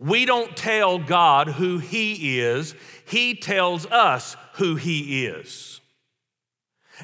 We 0.00 0.24
don't 0.24 0.56
tell 0.56 0.98
God 0.98 1.46
who 1.46 1.78
He 1.78 2.40
is, 2.40 2.74
He 3.06 3.36
tells 3.36 3.86
us 3.86 4.34
who 4.54 4.74
He 4.74 5.26
is 5.26 5.69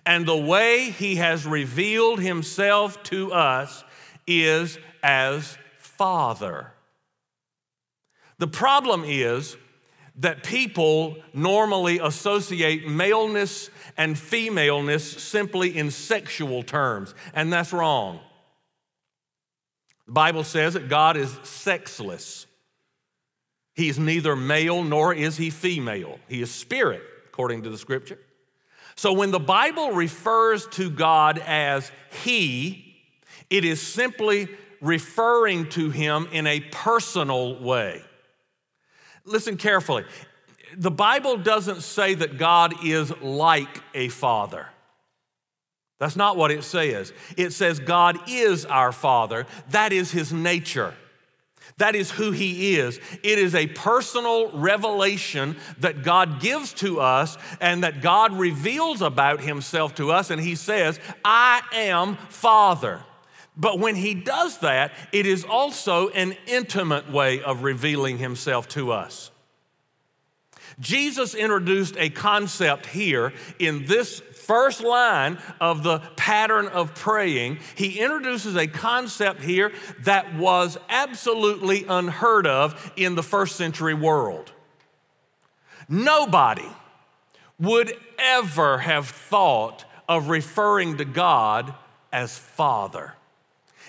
and 0.05 0.27
the 0.27 0.37
way 0.37 0.91
he 0.91 1.17
has 1.17 1.47
revealed 1.47 2.21
himself 2.21 3.03
to 3.05 3.33
us 3.33 3.85
is 4.27 4.79
as 5.03 5.57
Father. 5.79 6.73
The 8.39 8.49
problem 8.49 9.05
is 9.07 9.57
that 10.19 10.43
people 10.43 11.17
normally 11.33 11.99
associate 11.99 12.89
maleness 12.89 13.71
and 13.97 14.19
femaleness 14.19 15.11
simply 15.23 15.77
in 15.77 15.91
sexual 15.91 16.63
terms, 16.63 17.15
and 17.35 17.53
that's 17.53 17.73
wrong. 17.73 18.21
The 20.07 20.13
Bible 20.13 20.45
says 20.45 20.75
that 20.75 20.89
God 20.89 21.17
is 21.17 21.37
sexless. 21.43 22.47
He's 23.75 23.99
neither 23.99 24.37
male 24.37 24.83
nor 24.83 25.13
is 25.13 25.37
he 25.37 25.51
female. 25.51 26.19
He 26.29 26.41
is 26.41 26.51
spirit, 26.51 27.03
according 27.27 27.63
to 27.63 27.71
the 27.71 27.79
scripture. 27.79 28.19
So 28.97 29.13
when 29.13 29.31
the 29.31 29.41
Bible 29.41 29.93
refers 29.93 30.67
to 30.69 30.91
God 30.91 31.39
as 31.39 31.91
He, 32.25 32.97
it 33.51 33.65
is 33.65 33.81
simply 33.81 34.49
referring 34.81 35.69
to 35.71 35.91
Him 35.91 36.29
in 36.33 36.47
a 36.47 36.61
personal 36.61 37.61
way. 37.63 38.03
Listen 39.25 39.57
carefully. 39.57 40.05
The 40.77 40.91
Bible 40.91 41.37
doesn't 41.37 41.83
say 41.83 42.15
that 42.15 42.39
God 42.39 42.85
is 42.85 43.13
like 43.21 43.83
a 43.95 44.09
father. 44.09 44.69
That's 45.99 46.17
not 46.17 46.37
what 46.37 46.51
it 46.51 46.63
says. 46.63 47.13
It 47.37 47.53
says 47.53 47.79
God 47.79 48.19
is 48.29 48.67
our 48.67 48.93
Father. 48.93 49.47
That 49.71 49.93
is 49.93 50.11
His 50.11 50.33
nature. 50.33 50.95
That 51.79 51.95
is 51.95 52.11
who 52.11 52.31
He 52.31 52.77
is. 52.77 52.99
It 53.23 53.39
is 53.39 53.55
a 53.55 53.67
personal 53.67 54.51
revelation 54.51 55.57
that 55.81 56.03
God 56.03 56.41
gives 56.41 56.73
to 56.75 57.01
us 57.01 57.37
and 57.61 57.85
that 57.85 58.03
God 58.03 58.33
reveals 58.33 59.03
about 59.03 59.41
Himself 59.41 59.95
to 59.97 60.11
us. 60.11 60.31
And 60.31 60.41
He 60.41 60.55
says, 60.55 60.99
I 61.25 61.63
am 61.73 62.17
Father. 62.29 63.01
But 63.57 63.79
when 63.79 63.95
He 63.97 64.15
does 64.15 64.59
that, 64.59 64.93
it 65.13 65.27
is 65.27 65.45
also 65.45 66.09
an 66.11 66.37
intimate 66.47 67.11
way 67.11 67.43
of 67.43 67.63
revealing 67.63 68.19
Himself 68.19 68.69
to 68.71 68.93
us. 68.93 69.31
Jesus 70.79 71.35
introduced 71.35 71.97
a 71.97 72.11
concept 72.11 72.87
here 72.87 73.33
in 73.59 73.87
this 73.87 74.21
first 74.47 74.81
line 74.83 75.39
of 75.61 75.83
the 75.83 75.99
pattern 76.17 76.69
of 76.69 76.95
praying, 76.95 77.59
he 77.75 77.99
introduces 77.99 78.57
a 78.57 78.67
concept 78.67 79.43
here 79.43 79.73
that 80.05 80.37
was 80.37 80.79
absolutely 80.89 81.85
unheard 81.89 82.47
of 82.47 82.93
in 82.97 83.15
the 83.15 83.23
first 83.23 83.57
century 83.57 83.95
world. 83.95 84.53
Nobody 85.89 86.69
would 87.59 87.97
ever 88.19 88.79
have 88.79 89.09
thought 89.09 89.85
of 90.09 90.29
referring 90.29 90.99
to 90.99 91.05
God 91.05 91.75
as 92.13 92.39
Father. 92.39 93.15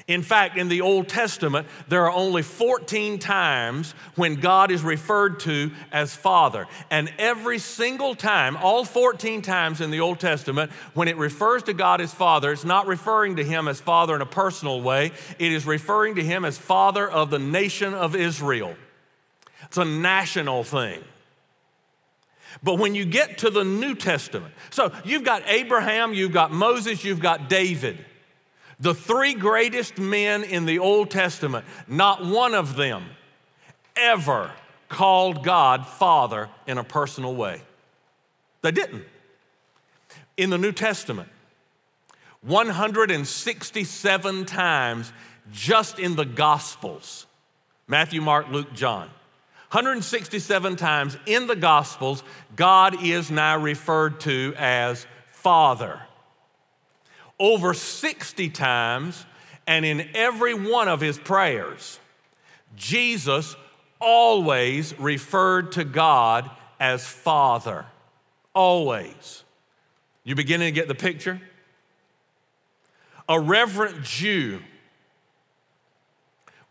In 0.07 0.21
fact, 0.21 0.57
in 0.57 0.69
the 0.69 0.79
Old 0.79 1.09
Testament, 1.09 1.67
there 1.89 2.05
are 2.05 2.11
only 2.11 2.41
14 2.41 3.19
times 3.19 3.91
when 4.15 4.35
God 4.35 4.71
is 4.71 4.81
referred 4.81 5.41
to 5.41 5.71
as 5.91 6.15
Father. 6.15 6.65
And 6.89 7.11
every 7.19 7.59
single 7.59 8.15
time, 8.15 8.55
all 8.55 8.85
14 8.85 9.41
times 9.41 9.81
in 9.81 9.91
the 9.91 9.99
Old 9.99 10.21
Testament, 10.21 10.71
when 10.93 11.09
it 11.09 11.17
refers 11.17 11.63
to 11.63 11.73
God 11.73 11.99
as 11.99 12.13
Father, 12.13 12.53
it's 12.53 12.63
not 12.63 12.87
referring 12.87 13.35
to 13.35 13.43
Him 13.43 13.67
as 13.67 13.81
Father 13.81 14.15
in 14.15 14.21
a 14.21 14.25
personal 14.25 14.81
way, 14.81 15.11
it 15.39 15.51
is 15.51 15.65
referring 15.65 16.15
to 16.15 16.23
Him 16.23 16.45
as 16.45 16.57
Father 16.57 17.09
of 17.09 17.29
the 17.29 17.39
nation 17.39 17.93
of 17.93 18.15
Israel. 18.15 18.75
It's 19.63 19.77
a 19.77 19.83
national 19.83 20.63
thing. 20.63 21.03
But 22.63 22.75
when 22.75 22.95
you 22.95 23.03
get 23.03 23.39
to 23.39 23.49
the 23.49 23.65
New 23.65 23.93
Testament, 23.93 24.53
so 24.69 24.93
you've 25.03 25.25
got 25.25 25.43
Abraham, 25.47 26.13
you've 26.13 26.31
got 26.31 26.51
Moses, 26.51 27.03
you've 27.03 27.19
got 27.19 27.49
David. 27.49 27.97
The 28.79 28.93
three 28.93 29.33
greatest 29.33 29.97
men 29.97 30.43
in 30.43 30.65
the 30.65 30.79
Old 30.79 31.09
Testament, 31.09 31.65
not 31.87 32.23
one 32.23 32.53
of 32.53 32.75
them 32.75 33.05
ever 33.95 34.51
called 34.87 35.43
God 35.43 35.87
Father 35.87 36.49
in 36.67 36.77
a 36.77 36.83
personal 36.83 37.35
way. 37.35 37.61
They 38.61 38.71
didn't. 38.71 39.03
In 40.37 40.51
the 40.51 40.57
New 40.57 40.71
Testament, 40.71 41.29
167 42.41 44.45
times 44.45 45.11
just 45.51 45.97
in 45.97 46.15
the 46.15 46.25
Gospels 46.25 47.25
Matthew, 47.87 48.21
Mark, 48.21 48.49
Luke, 48.49 48.73
John. 48.73 49.09
167 49.71 50.75
times 50.75 51.17
in 51.25 51.47
the 51.47 51.55
Gospels, 51.55 52.23
God 52.55 53.03
is 53.03 53.31
now 53.31 53.57
referred 53.57 54.19
to 54.21 54.53
as 54.57 55.05
Father 55.27 56.01
over 57.39 57.73
60 57.73 58.49
times, 58.49 59.25
and 59.65 59.85
in 59.85 60.09
every 60.13 60.53
one 60.53 60.87
of 60.87 61.01
his 61.01 61.17
prayers, 61.17 61.99
Jesus 62.75 63.55
always 63.99 64.97
referred 64.99 65.73
to 65.73 65.83
God 65.83 66.49
as 66.79 67.05
Father. 67.05 67.85
Always. 68.53 69.43
You 70.23 70.35
beginning 70.35 70.67
to 70.67 70.71
get 70.71 70.87
the 70.87 70.95
picture? 70.95 71.41
A 73.29 73.39
reverent 73.39 74.03
Jew 74.03 74.61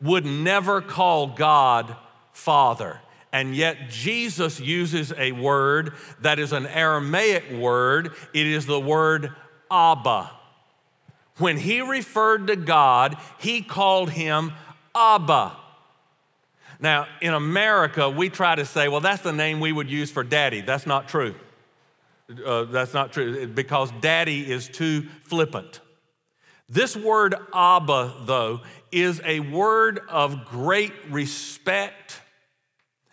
would 0.01 0.27
never 0.27 0.81
call 0.81 1.29
God 1.29 1.97
Father. 2.33 3.01
And 3.33 3.55
yet, 3.55 3.91
Jesus 3.91 4.61
uses 4.61 5.13
a 5.17 5.33
word 5.33 5.93
that 6.21 6.39
is 6.39 6.53
an 6.53 6.67
Aramaic 6.67 7.51
word. 7.53 8.15
It 8.33 8.47
is 8.47 8.67
the 8.67 8.81
word 8.81 9.35
Abba. 9.71 10.31
When 11.39 11.57
he 11.57 11.81
referred 11.81 12.47
to 12.47 12.57
God, 12.57 13.17
he 13.39 13.63
called 13.63 14.11
him 14.11 14.53
Abba. 14.95 15.57
Now, 16.79 17.07
in 17.21 17.35
America, 17.35 18.09
we 18.11 18.29
try 18.29 18.55
to 18.55 18.65
say, 18.65 18.89
well, 18.89 19.01
that's 19.01 19.23
the 19.23 19.33
name 19.33 19.61
we 19.61 19.73
would 19.73 19.91
use 19.91 20.11
for 20.11 20.25
daddy. 20.25 20.61
That's 20.61 20.87
not 20.87 21.09
true. 21.09 21.35
Uh, 22.45 22.65
that's 22.65 22.93
not 22.93 23.13
true 23.13 23.47
because 23.47 23.93
daddy 24.01 24.51
is 24.51 24.69
too 24.69 25.03
flippant. 25.23 25.81
This 26.69 26.97
word 26.97 27.35
Abba, 27.55 28.15
though, 28.23 28.63
is 28.91 29.21
a 29.25 29.41
word 29.41 30.01
of 30.09 30.45
great 30.47 30.93
respect 31.11 32.21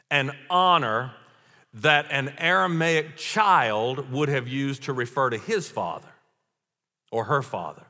and 0.09 0.31
honor 0.49 1.11
that 1.75 2.07
an 2.09 2.33
Aramaic 2.37 3.15
child 3.17 4.11
would 4.11 4.29
have 4.29 4.47
used 4.47 4.83
to 4.83 4.93
refer 4.93 5.29
to 5.29 5.37
his 5.37 5.69
father 5.69 6.07
or 7.11 7.25
her 7.25 7.41
father. 7.41 7.83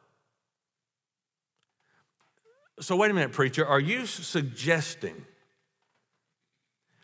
So, 2.83 2.97
wait 2.97 3.11
a 3.11 3.13
minute, 3.13 3.31
preacher. 3.31 3.65
Are 3.65 3.79
you 3.79 4.05
suggesting, 4.05 5.25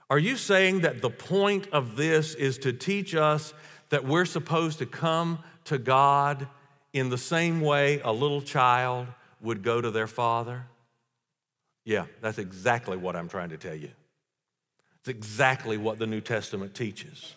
are 0.09 0.19
you 0.19 0.35
saying 0.35 0.81
that 0.81 1.01
the 1.01 1.09
point 1.09 1.69
of 1.71 1.95
this 1.95 2.35
is 2.35 2.57
to 2.59 2.73
teach 2.73 3.15
us 3.15 3.53
that 3.87 4.03
we're 4.03 4.25
supposed 4.25 4.79
to 4.79 4.85
come 4.85 5.39
to 5.65 5.77
God 5.77 6.49
in 6.91 7.07
the 7.07 7.17
same 7.17 7.61
way 7.61 8.01
a 8.03 8.11
little 8.11 8.41
child 8.41 9.07
would 9.39 9.63
go 9.63 9.79
to 9.79 9.89
their 9.89 10.05
father? 10.05 10.65
Yeah, 11.85 12.07
that's 12.19 12.39
exactly 12.39 12.97
what 12.97 13.15
I'm 13.15 13.29
trying 13.29 13.49
to 13.49 13.57
tell 13.57 13.75
you. 13.75 13.91
It's 14.99 15.07
exactly 15.07 15.77
what 15.77 15.97
the 15.97 16.07
New 16.07 16.19
Testament 16.19 16.75
teaches. 16.75 17.35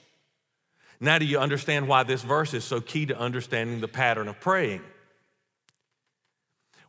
Now, 0.98 1.18
do 1.18 1.26
you 1.26 1.38
understand 1.38 1.86
why 1.86 2.02
this 2.02 2.22
verse 2.22 2.54
is 2.54 2.64
so 2.64 2.80
key 2.80 3.06
to 3.06 3.16
understanding 3.16 3.80
the 3.80 3.86
pattern 3.86 4.26
of 4.26 4.40
praying? 4.40 4.82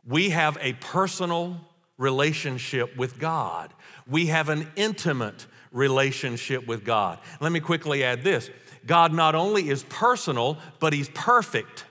We 0.06 0.30
have 0.30 0.58
a 0.60 0.74
personal 0.74 1.60
relationship 1.96 2.96
with 2.96 3.18
God, 3.18 3.72
we 4.06 4.26
have 4.26 4.48
an 4.48 4.68
intimate 4.76 5.46
relationship 5.72 6.66
with 6.66 6.84
God. 6.84 7.18
Let 7.40 7.52
me 7.52 7.60
quickly 7.60 8.04
add 8.04 8.22
this 8.22 8.50
God 8.86 9.12
not 9.12 9.34
only 9.34 9.68
is 9.68 9.84
personal, 9.84 10.58
but 10.80 10.92
He's 10.92 11.08
perfect. 11.10 11.84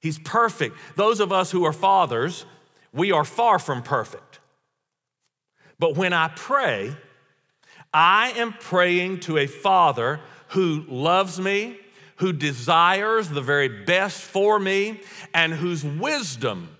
He's 0.00 0.18
perfect. 0.18 0.76
Those 0.96 1.20
of 1.20 1.32
us 1.32 1.50
who 1.50 1.64
are 1.64 1.72
fathers, 1.72 2.44
we 2.92 3.12
are 3.12 3.24
far 3.24 3.58
from 3.58 3.82
perfect. 3.82 4.40
But 5.78 5.96
when 5.96 6.12
I 6.12 6.28
pray, 6.28 6.94
I 7.92 8.30
am 8.36 8.52
praying 8.52 9.20
to 9.20 9.38
a 9.38 9.46
father 9.46 10.20
who 10.48 10.84
loves 10.88 11.40
me, 11.40 11.78
who 12.16 12.32
desires 12.32 13.28
the 13.28 13.40
very 13.40 13.68
best 13.84 14.20
for 14.20 14.58
me, 14.58 15.00
and 15.34 15.52
whose 15.52 15.84
wisdom 15.84 16.75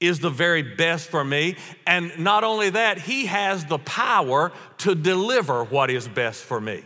is 0.00 0.18
the 0.18 0.30
very 0.30 0.62
best 0.62 1.08
for 1.08 1.22
me. 1.22 1.56
And 1.86 2.18
not 2.18 2.42
only 2.42 2.70
that, 2.70 2.98
he 2.98 3.26
has 3.26 3.64
the 3.66 3.78
power 3.78 4.52
to 4.78 4.94
deliver 4.94 5.64
what 5.64 5.90
is 5.90 6.08
best 6.08 6.42
for 6.42 6.60
me. 6.60 6.84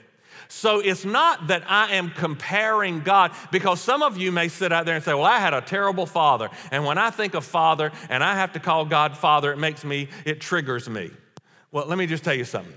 So 0.48 0.80
it's 0.80 1.04
not 1.04 1.48
that 1.48 1.64
I 1.68 1.92
am 1.92 2.10
comparing 2.10 3.00
God, 3.00 3.32
because 3.50 3.80
some 3.80 4.02
of 4.02 4.16
you 4.16 4.30
may 4.30 4.48
sit 4.48 4.72
out 4.72 4.86
there 4.86 4.94
and 4.94 5.04
say, 5.04 5.14
Well, 5.14 5.24
I 5.24 5.38
had 5.38 5.54
a 5.54 5.60
terrible 5.60 6.06
father. 6.06 6.50
And 6.70 6.84
when 6.84 6.98
I 6.98 7.10
think 7.10 7.34
of 7.34 7.44
father 7.44 7.90
and 8.08 8.22
I 8.22 8.34
have 8.34 8.52
to 8.52 8.60
call 8.60 8.84
God 8.84 9.16
father, 9.16 9.52
it 9.52 9.58
makes 9.58 9.84
me, 9.84 10.08
it 10.24 10.40
triggers 10.40 10.88
me. 10.88 11.10
Well, 11.72 11.86
let 11.86 11.98
me 11.98 12.06
just 12.06 12.22
tell 12.22 12.34
you 12.34 12.44
something. 12.44 12.74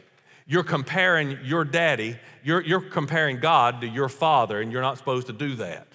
You're 0.47 0.63
comparing 0.63 1.39
your 1.43 1.65
daddy, 1.65 2.17
you're, 2.43 2.61
you're 2.61 2.81
comparing 2.81 3.39
God 3.39 3.81
to 3.81 3.87
your 3.87 4.09
father, 4.09 4.61
and 4.61 4.71
you're 4.71 4.81
not 4.81 4.97
supposed 4.97 5.27
to 5.27 5.33
do 5.33 5.55
that. 5.55 5.87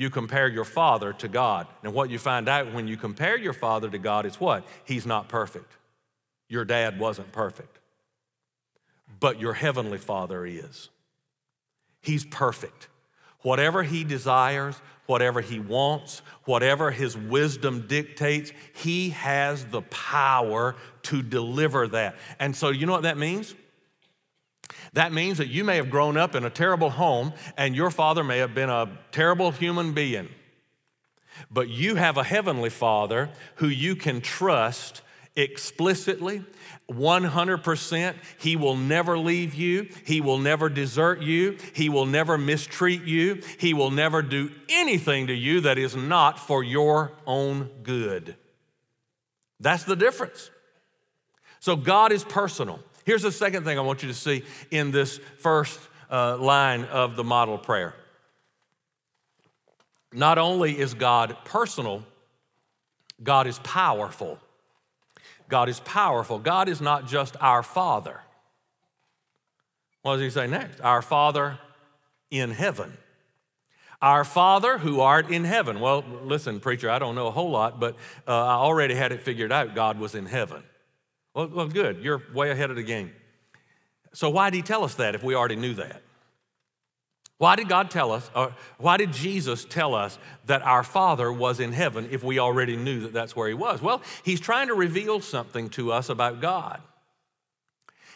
You 0.00 0.08
compare 0.08 0.48
your 0.48 0.64
father 0.64 1.12
to 1.12 1.28
God. 1.28 1.66
And 1.82 1.92
what 1.92 2.08
you 2.08 2.18
find 2.18 2.48
out 2.48 2.72
when 2.72 2.88
you 2.88 2.96
compare 2.96 3.36
your 3.36 3.52
father 3.52 3.90
to 3.90 3.98
God 3.98 4.24
is 4.24 4.40
what? 4.40 4.66
He's 4.84 5.04
not 5.04 5.28
perfect. 5.28 5.76
Your 6.48 6.64
dad 6.64 6.98
wasn't 6.98 7.32
perfect 7.32 7.80
but 9.20 9.38
your 9.38 9.52
heavenly 9.52 9.98
Father 9.98 10.46
is. 10.46 10.88
He's 12.00 12.24
perfect. 12.24 12.88
Whatever 13.42 13.82
He 13.82 14.02
desires, 14.04 14.80
whatever 15.06 15.40
He 15.40 15.60
wants, 15.60 16.22
whatever 16.44 16.90
His 16.90 17.16
wisdom 17.16 17.86
dictates, 17.86 18.52
He 18.74 19.10
has 19.10 19.64
the 19.66 19.82
power 19.82 20.76
to 21.02 21.22
deliver 21.22 21.88
that. 21.88 22.16
And 22.38 22.56
so, 22.56 22.70
you 22.70 22.86
know 22.86 22.92
what 22.92 23.02
that 23.02 23.18
means? 23.18 23.54
That 24.92 25.12
means 25.12 25.38
that 25.38 25.48
you 25.48 25.64
may 25.64 25.76
have 25.76 25.90
grown 25.90 26.16
up 26.16 26.34
in 26.34 26.44
a 26.44 26.50
terrible 26.50 26.90
home 26.90 27.32
and 27.56 27.76
your 27.76 27.90
father 27.90 28.24
may 28.24 28.38
have 28.38 28.54
been 28.54 28.70
a 28.70 28.98
terrible 29.12 29.50
human 29.50 29.92
being. 29.92 30.28
But 31.50 31.68
you 31.68 31.94
have 31.94 32.16
a 32.16 32.24
heavenly 32.24 32.70
father 32.70 33.30
who 33.56 33.68
you 33.68 33.96
can 33.96 34.20
trust 34.20 35.02
explicitly 35.36 36.44
100%. 36.90 38.14
He 38.38 38.56
will 38.56 38.76
never 38.76 39.16
leave 39.16 39.54
you. 39.54 39.88
He 40.04 40.20
will 40.20 40.38
never 40.38 40.68
desert 40.68 41.22
you. 41.22 41.56
He 41.72 41.88
will 41.88 42.06
never 42.06 42.36
mistreat 42.36 43.04
you. 43.04 43.42
He 43.58 43.72
will 43.74 43.90
never 43.90 44.22
do 44.22 44.50
anything 44.68 45.28
to 45.28 45.34
you 45.34 45.60
that 45.62 45.78
is 45.78 45.94
not 45.94 46.38
for 46.38 46.62
your 46.62 47.12
own 47.26 47.70
good. 47.82 48.36
That's 49.60 49.84
the 49.84 49.96
difference. 49.96 50.50
So 51.60 51.76
God 51.76 52.12
is 52.12 52.24
personal. 52.24 52.80
Here's 53.04 53.22
the 53.22 53.32
second 53.32 53.64
thing 53.64 53.78
I 53.78 53.82
want 53.82 54.02
you 54.02 54.08
to 54.08 54.14
see 54.14 54.44
in 54.70 54.90
this 54.90 55.18
first 55.38 55.80
uh, 56.10 56.36
line 56.36 56.84
of 56.84 57.16
the 57.16 57.24
model 57.24 57.58
prayer. 57.58 57.94
Not 60.12 60.38
only 60.38 60.78
is 60.78 60.94
God 60.94 61.36
personal, 61.44 62.04
God 63.22 63.46
is 63.46 63.58
powerful. 63.60 64.38
God 65.48 65.68
is 65.68 65.80
powerful. 65.80 66.38
God 66.38 66.68
is 66.68 66.80
not 66.80 67.06
just 67.06 67.36
our 67.40 67.62
Father. 67.62 68.20
What 70.02 70.14
does 70.14 70.22
he 70.22 70.30
say 70.30 70.46
next? 70.46 70.80
Our 70.80 71.02
Father 71.02 71.58
in 72.30 72.50
heaven. 72.50 72.96
Our 74.00 74.24
Father 74.24 74.78
who 74.78 75.00
art 75.00 75.30
in 75.30 75.44
heaven. 75.44 75.78
Well, 75.78 76.04
listen, 76.24 76.58
preacher, 76.60 76.88
I 76.88 76.98
don't 76.98 77.14
know 77.14 77.26
a 77.26 77.32
whole 77.32 77.50
lot, 77.50 77.78
but 77.78 77.96
uh, 78.26 78.32
I 78.32 78.54
already 78.54 78.94
had 78.94 79.12
it 79.12 79.20
figured 79.22 79.52
out 79.52 79.74
God 79.74 79.98
was 79.98 80.14
in 80.14 80.26
heaven. 80.26 80.62
Well, 81.34 81.48
well, 81.48 81.68
good. 81.68 82.02
You're 82.02 82.22
way 82.34 82.50
ahead 82.50 82.70
of 82.70 82.76
the 82.76 82.82
game. 82.82 83.12
So, 84.12 84.30
why 84.30 84.50
did 84.50 84.56
he 84.56 84.62
tell 84.62 84.84
us 84.84 84.94
that 84.96 85.14
if 85.14 85.22
we 85.22 85.34
already 85.34 85.56
knew 85.56 85.74
that? 85.74 86.02
Why 87.38 87.56
did 87.56 87.70
God 87.70 87.90
tell 87.90 88.12
us, 88.12 88.30
or 88.36 88.54
why 88.76 88.98
did 88.98 89.12
Jesus 89.12 89.64
tell 89.64 89.94
us 89.94 90.18
that 90.44 90.60
our 90.60 90.82
Father 90.82 91.32
was 91.32 91.58
in 91.58 91.72
heaven 91.72 92.06
if 92.10 92.22
we 92.22 92.38
already 92.38 92.76
knew 92.76 93.00
that 93.00 93.14
that's 93.14 93.34
where 93.34 93.48
He 93.48 93.54
was? 93.54 93.80
Well, 93.80 94.02
He's 94.24 94.40
trying 94.40 94.68
to 94.68 94.74
reveal 94.74 95.20
something 95.20 95.70
to 95.70 95.90
us 95.90 96.10
about 96.10 96.42
God. 96.42 96.82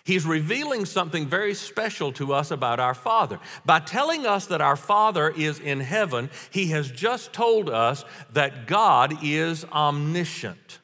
He's 0.05 0.27
revealing 0.27 0.85
something 0.85 1.27
very 1.27 1.55
special 1.55 2.13
to 2.13 2.35
us 2.35 2.51
about 2.51 2.79
our 2.79 2.93
Father. 2.93 3.41
By 3.65 3.81
telling 3.81 4.27
us 4.27 4.45
that 4.49 4.61
our 4.61 4.77
Father 4.77 5.31
is 5.31 5.59
in 5.59 5.81
heaven, 5.81 6.29
He 6.51 6.67
has 6.69 6.91
just 6.91 7.33
told 7.33 7.71
us 7.71 8.05
that 8.35 8.67
God 8.67 9.17
is 9.23 9.65
omniscient. 9.73 10.81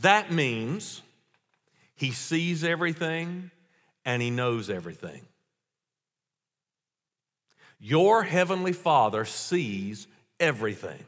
That 0.00 0.32
means 0.32 1.02
He 1.94 2.10
sees 2.10 2.64
everything 2.64 3.50
and 4.04 4.20
He 4.20 4.30
knows 4.30 4.68
everything. 4.70 5.22
Your 7.78 8.22
heavenly 8.22 8.72
Father 8.72 9.24
sees 9.24 10.06
everything, 10.40 11.04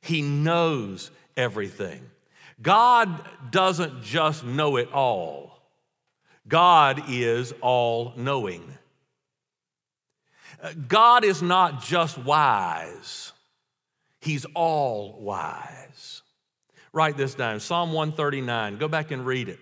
He 0.00 0.22
knows 0.22 1.10
everything. 1.36 2.02
God 2.60 3.24
doesn't 3.52 4.02
just 4.02 4.44
know 4.44 4.76
it 4.76 4.92
all, 4.92 5.60
God 6.46 7.04
is 7.08 7.52
all 7.60 8.12
knowing. 8.16 8.64
God 10.88 11.22
is 11.22 11.40
not 11.40 11.82
just 11.84 12.18
wise, 12.18 13.32
He's 14.20 14.44
all 14.54 15.16
wise. 15.20 16.22
Write 16.92 17.16
this 17.16 17.34
down 17.34 17.60
Psalm 17.60 17.92
139. 17.92 18.78
Go 18.78 18.88
back 18.88 19.10
and 19.10 19.26
read 19.26 19.48
it. 19.48 19.58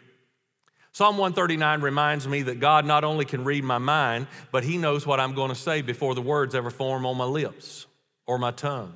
Psalm 0.92 1.18
139 1.18 1.82
reminds 1.82 2.26
me 2.26 2.40
that 2.42 2.58
God 2.58 2.86
not 2.86 3.04
only 3.04 3.26
can 3.26 3.44
read 3.44 3.64
my 3.64 3.76
mind, 3.76 4.28
but 4.50 4.64
He 4.64 4.78
knows 4.78 5.06
what 5.06 5.20
I'm 5.20 5.34
going 5.34 5.50
to 5.50 5.54
say 5.54 5.82
before 5.82 6.14
the 6.14 6.22
words 6.22 6.54
ever 6.54 6.70
form 6.70 7.04
on 7.04 7.18
my 7.18 7.24
lips 7.24 7.86
or 8.26 8.38
my 8.38 8.50
tongue. 8.50 8.94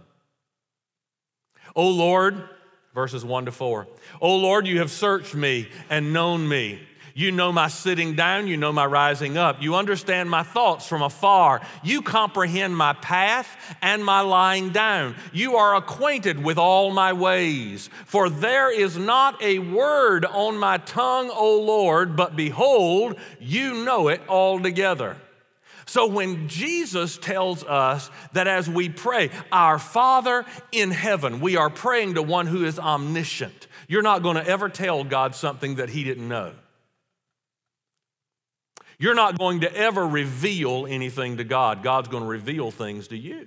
O 1.76 1.88
Lord, 1.88 2.48
verses 2.94 3.24
1 3.24 3.44
to 3.44 3.52
4. 3.52 3.86
O 4.20 4.36
Lord, 4.36 4.66
you 4.66 4.78
have 4.78 4.90
searched 4.90 5.34
me 5.34 5.68
and 5.90 6.12
known 6.12 6.48
me. 6.48 6.80
You 7.14 7.32
know 7.32 7.52
my 7.52 7.68
sitting 7.68 8.14
down, 8.14 8.46
you 8.46 8.56
know 8.56 8.72
my 8.72 8.86
rising 8.86 9.36
up. 9.36 9.62
You 9.62 9.74
understand 9.74 10.30
my 10.30 10.42
thoughts 10.42 10.86
from 10.86 11.02
afar. 11.02 11.60
You 11.82 12.02
comprehend 12.02 12.76
my 12.76 12.92
path 12.92 13.48
and 13.82 14.04
my 14.04 14.20
lying 14.20 14.70
down. 14.70 15.16
You 15.32 15.56
are 15.56 15.76
acquainted 15.76 16.42
with 16.42 16.58
all 16.58 16.90
my 16.92 17.12
ways. 17.12 17.90
For 18.06 18.30
there 18.30 18.72
is 18.72 18.96
not 18.96 19.42
a 19.42 19.58
word 19.58 20.24
on 20.24 20.58
my 20.58 20.78
tongue, 20.78 21.30
O 21.32 21.60
Lord, 21.60 22.16
but 22.16 22.36
behold, 22.36 23.16
you 23.38 23.84
know 23.84 24.08
it 24.08 24.22
altogether. 24.28 25.16
So 25.86 26.06
when 26.06 26.46
Jesus 26.46 27.18
tells 27.18 27.64
us 27.64 28.12
that 28.32 28.46
as 28.46 28.70
we 28.70 28.88
pray, 28.88 29.30
Our 29.50 29.76
Father 29.76 30.46
in 30.70 30.92
heaven, 30.92 31.40
we 31.40 31.56
are 31.56 31.68
praying 31.68 32.14
to 32.14 32.22
one 32.22 32.46
who 32.46 32.64
is 32.64 32.78
omniscient. 32.78 33.66
You're 33.88 34.02
not 34.02 34.22
going 34.22 34.36
to 34.36 34.46
ever 34.46 34.68
tell 34.68 35.02
God 35.02 35.34
something 35.34 35.74
that 35.76 35.88
he 35.88 36.04
didn't 36.04 36.28
know. 36.28 36.52
You're 39.00 39.14
not 39.14 39.38
going 39.38 39.60
to 39.60 39.74
ever 39.74 40.06
reveal 40.06 40.86
anything 40.86 41.38
to 41.38 41.44
God. 41.44 41.82
God's 41.82 42.08
going 42.08 42.22
to 42.22 42.28
reveal 42.28 42.70
things 42.70 43.08
to 43.08 43.16
you 43.16 43.46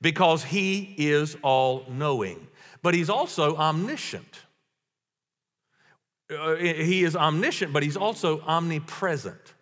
because 0.00 0.42
He 0.42 0.94
is 0.96 1.36
all 1.42 1.84
knowing, 1.86 2.48
but 2.80 2.94
He's 2.94 3.10
also 3.10 3.56
omniscient. 3.56 4.40
Uh, 6.34 6.54
he 6.54 7.04
is 7.04 7.14
omniscient, 7.14 7.74
but 7.74 7.82
He's 7.82 7.96
also 7.98 8.40
omnipresent. 8.40 9.54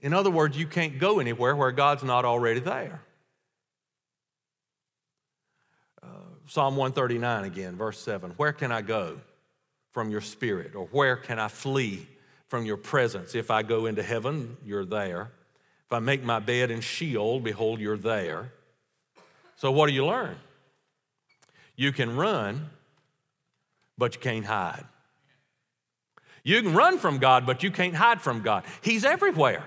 In 0.00 0.12
other 0.12 0.30
words, 0.30 0.56
you 0.56 0.68
can't 0.68 1.00
go 1.00 1.18
anywhere 1.18 1.56
where 1.56 1.72
God's 1.72 2.04
not 2.04 2.24
already 2.24 2.60
there. 2.60 3.02
Uh, 6.00 6.06
Psalm 6.46 6.76
139 6.76 7.44
again, 7.44 7.74
verse 7.74 7.98
7 7.98 8.30
Where 8.36 8.52
can 8.52 8.70
I 8.70 8.82
go? 8.82 9.18
From 9.94 10.10
your 10.10 10.20
spirit? 10.20 10.74
Or 10.74 10.86
where 10.86 11.16
can 11.16 11.38
I 11.38 11.48
flee 11.48 12.06
from 12.48 12.66
your 12.66 12.76
presence? 12.76 13.34
If 13.34 13.50
I 13.50 13.62
go 13.62 13.86
into 13.86 14.02
heaven, 14.02 14.58
you're 14.66 14.84
there. 14.84 15.30
If 15.86 15.92
I 15.92 16.00
make 16.00 16.22
my 16.22 16.40
bed 16.40 16.70
in 16.70 16.80
Sheol, 16.80 17.40
behold, 17.40 17.80
you're 17.80 17.96
there. 17.96 18.52
So, 19.56 19.70
what 19.70 19.86
do 19.86 19.94
you 19.94 20.04
learn? 20.04 20.36
You 21.76 21.92
can 21.92 22.16
run, 22.16 22.70
but 23.96 24.16
you 24.16 24.20
can't 24.20 24.44
hide. 24.44 24.84
You 26.42 26.60
can 26.60 26.74
run 26.74 26.98
from 26.98 27.18
God, 27.18 27.46
but 27.46 27.62
you 27.62 27.70
can't 27.70 27.94
hide 27.94 28.20
from 28.20 28.42
God. 28.42 28.64
He's 28.82 29.04
everywhere. 29.04 29.64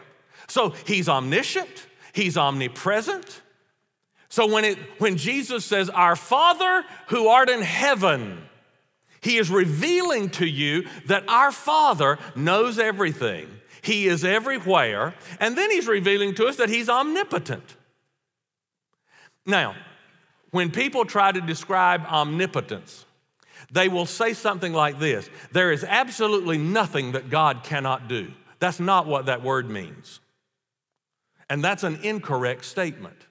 So, 0.47 0.69
He's 0.85 1.07
omniscient, 1.07 1.87
He's 2.13 2.37
omnipresent. 2.37 3.41
So, 4.27 4.51
when, 4.51 4.65
it, 4.65 4.77
when 4.97 5.15
Jesus 5.15 5.63
says, 5.63 5.89
Our 5.89 6.17
Father 6.17 6.83
who 7.07 7.29
art 7.29 7.49
in 7.49 7.61
heaven, 7.61 8.43
he 9.21 9.37
is 9.37 9.49
revealing 9.49 10.29
to 10.31 10.45
you 10.45 10.87
that 11.05 11.27
our 11.27 11.51
Father 11.51 12.17
knows 12.35 12.79
everything. 12.79 13.47
He 13.81 14.07
is 14.07 14.23
everywhere. 14.23 15.15
And 15.39 15.57
then 15.57 15.71
He's 15.71 15.87
revealing 15.87 16.35
to 16.35 16.47
us 16.47 16.57
that 16.57 16.69
He's 16.69 16.89
omnipotent. 16.89 17.75
Now, 19.45 19.75
when 20.51 20.71
people 20.71 21.05
try 21.05 21.31
to 21.31 21.41
describe 21.41 22.05
omnipotence, 22.05 23.05
they 23.71 23.87
will 23.87 24.05
say 24.05 24.33
something 24.33 24.73
like 24.73 24.99
this 24.99 25.29
There 25.51 25.71
is 25.71 25.83
absolutely 25.83 26.57
nothing 26.57 27.13
that 27.13 27.29
God 27.29 27.63
cannot 27.63 28.07
do. 28.07 28.31
That's 28.59 28.79
not 28.79 29.07
what 29.07 29.27
that 29.27 29.43
word 29.43 29.69
means. 29.69 30.19
And 31.49 31.63
that's 31.63 31.83
an 31.83 31.99
incorrect 32.03 32.65
statement. 32.65 33.25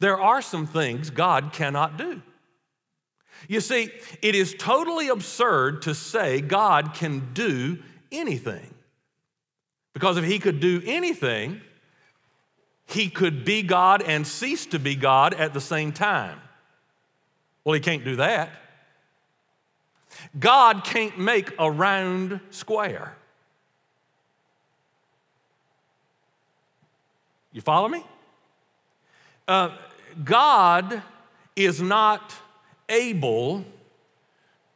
There 0.00 0.20
are 0.20 0.42
some 0.42 0.66
things 0.66 1.10
God 1.10 1.52
cannot 1.52 1.96
do. 1.96 2.22
You 3.48 3.60
see, 3.60 3.90
it 4.22 4.34
is 4.34 4.54
totally 4.58 5.08
absurd 5.08 5.82
to 5.82 5.94
say 5.94 6.40
God 6.40 6.94
can 6.94 7.32
do 7.32 7.78
anything. 8.12 8.74
Because 9.92 10.16
if 10.16 10.24
he 10.24 10.38
could 10.38 10.60
do 10.60 10.82
anything, 10.84 11.60
he 12.86 13.08
could 13.08 13.44
be 13.44 13.62
God 13.62 14.02
and 14.02 14.26
cease 14.26 14.66
to 14.66 14.78
be 14.78 14.94
God 14.94 15.34
at 15.34 15.54
the 15.54 15.60
same 15.60 15.92
time. 15.92 16.40
Well, 17.64 17.74
he 17.74 17.80
can't 17.80 18.04
do 18.04 18.16
that. 18.16 18.50
God 20.38 20.84
can't 20.84 21.18
make 21.18 21.52
a 21.58 21.70
round 21.70 22.40
square. 22.50 23.16
You 27.52 27.60
follow 27.60 27.88
me? 27.88 28.04
Uh, 29.48 29.76
God 30.22 31.02
is 31.56 31.80
not 31.80 32.32
able 32.90 33.64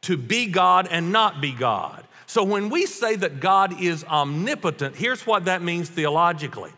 to 0.01 0.17
be 0.17 0.47
God 0.47 0.87
and 0.89 1.11
not 1.11 1.41
be 1.41 1.51
God. 1.51 2.03
So 2.25 2.43
when 2.43 2.69
we 2.69 2.85
say 2.85 3.15
that 3.17 3.39
God 3.39 3.79
is 3.81 4.03
omnipotent, 4.05 4.95
here's 4.95 5.27
what 5.27 5.45
that 5.45 5.61
means 5.61 5.89
theologically 5.89 6.71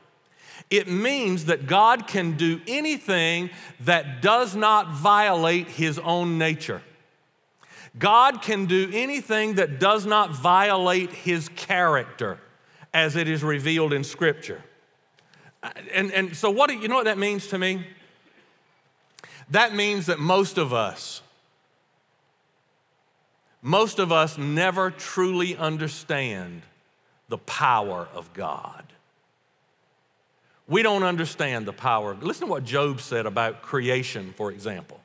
it 0.69 0.89
means 0.89 1.45
that 1.45 1.65
God 1.65 2.07
can 2.07 2.35
do 2.35 2.59
anything 2.67 3.49
that 3.81 4.21
does 4.21 4.53
not 4.53 4.91
violate 4.91 5.69
his 5.69 5.97
own 5.99 6.37
nature. 6.37 6.81
God 7.97 8.41
can 8.41 8.65
do 8.65 8.89
anything 8.93 9.55
that 9.55 9.79
does 9.79 10.05
not 10.05 10.31
violate 10.31 11.11
his 11.11 11.49
character 11.49 12.39
as 12.93 13.15
it 13.15 13.27
is 13.27 13.43
revealed 13.43 13.93
in 13.93 14.03
Scripture. 14.03 14.61
And, 15.93 16.11
and 16.11 16.35
so, 16.35 16.51
what 16.51 16.69
do 16.69 16.75
you 16.75 16.87
know 16.87 16.95
what 16.95 17.05
that 17.05 17.17
means 17.17 17.47
to 17.47 17.57
me? 17.57 17.87
That 19.49 19.73
means 19.73 20.07
that 20.07 20.19
most 20.19 20.57
of 20.57 20.73
us, 20.73 21.21
most 23.61 23.99
of 23.99 24.11
us 24.11 24.37
never 24.37 24.91
truly 24.91 25.55
understand 25.55 26.61
the 27.29 27.37
power 27.37 28.07
of 28.13 28.31
God. 28.33 28.83
We 30.67 30.83
don't 30.83 31.03
understand 31.03 31.65
the 31.65 31.73
power. 31.73 32.15
Listen 32.15 32.47
to 32.47 32.51
what 32.51 32.65
Job 32.65 33.01
said 33.01 33.25
about 33.25 33.61
creation, 33.61 34.33
for 34.35 34.51
example. 34.51 34.99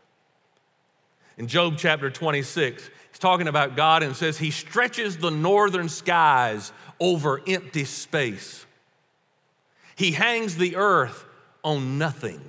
In 1.38 1.46
Job 1.46 1.74
chapter 1.78 2.10
26, 2.10 2.90
he's 3.10 3.18
talking 3.18 3.48
about 3.48 3.76
God 3.76 4.02
and 4.02 4.14
says, 4.14 4.38
He 4.38 4.50
stretches 4.50 5.16
the 5.16 5.30
northern 5.30 5.88
skies 5.88 6.72
over 7.00 7.40
empty 7.46 7.84
space. 7.84 8.66
He 9.96 10.12
hangs 10.12 10.56
the 10.56 10.76
earth 10.76 11.24
on 11.62 11.98
nothing. 11.98 12.40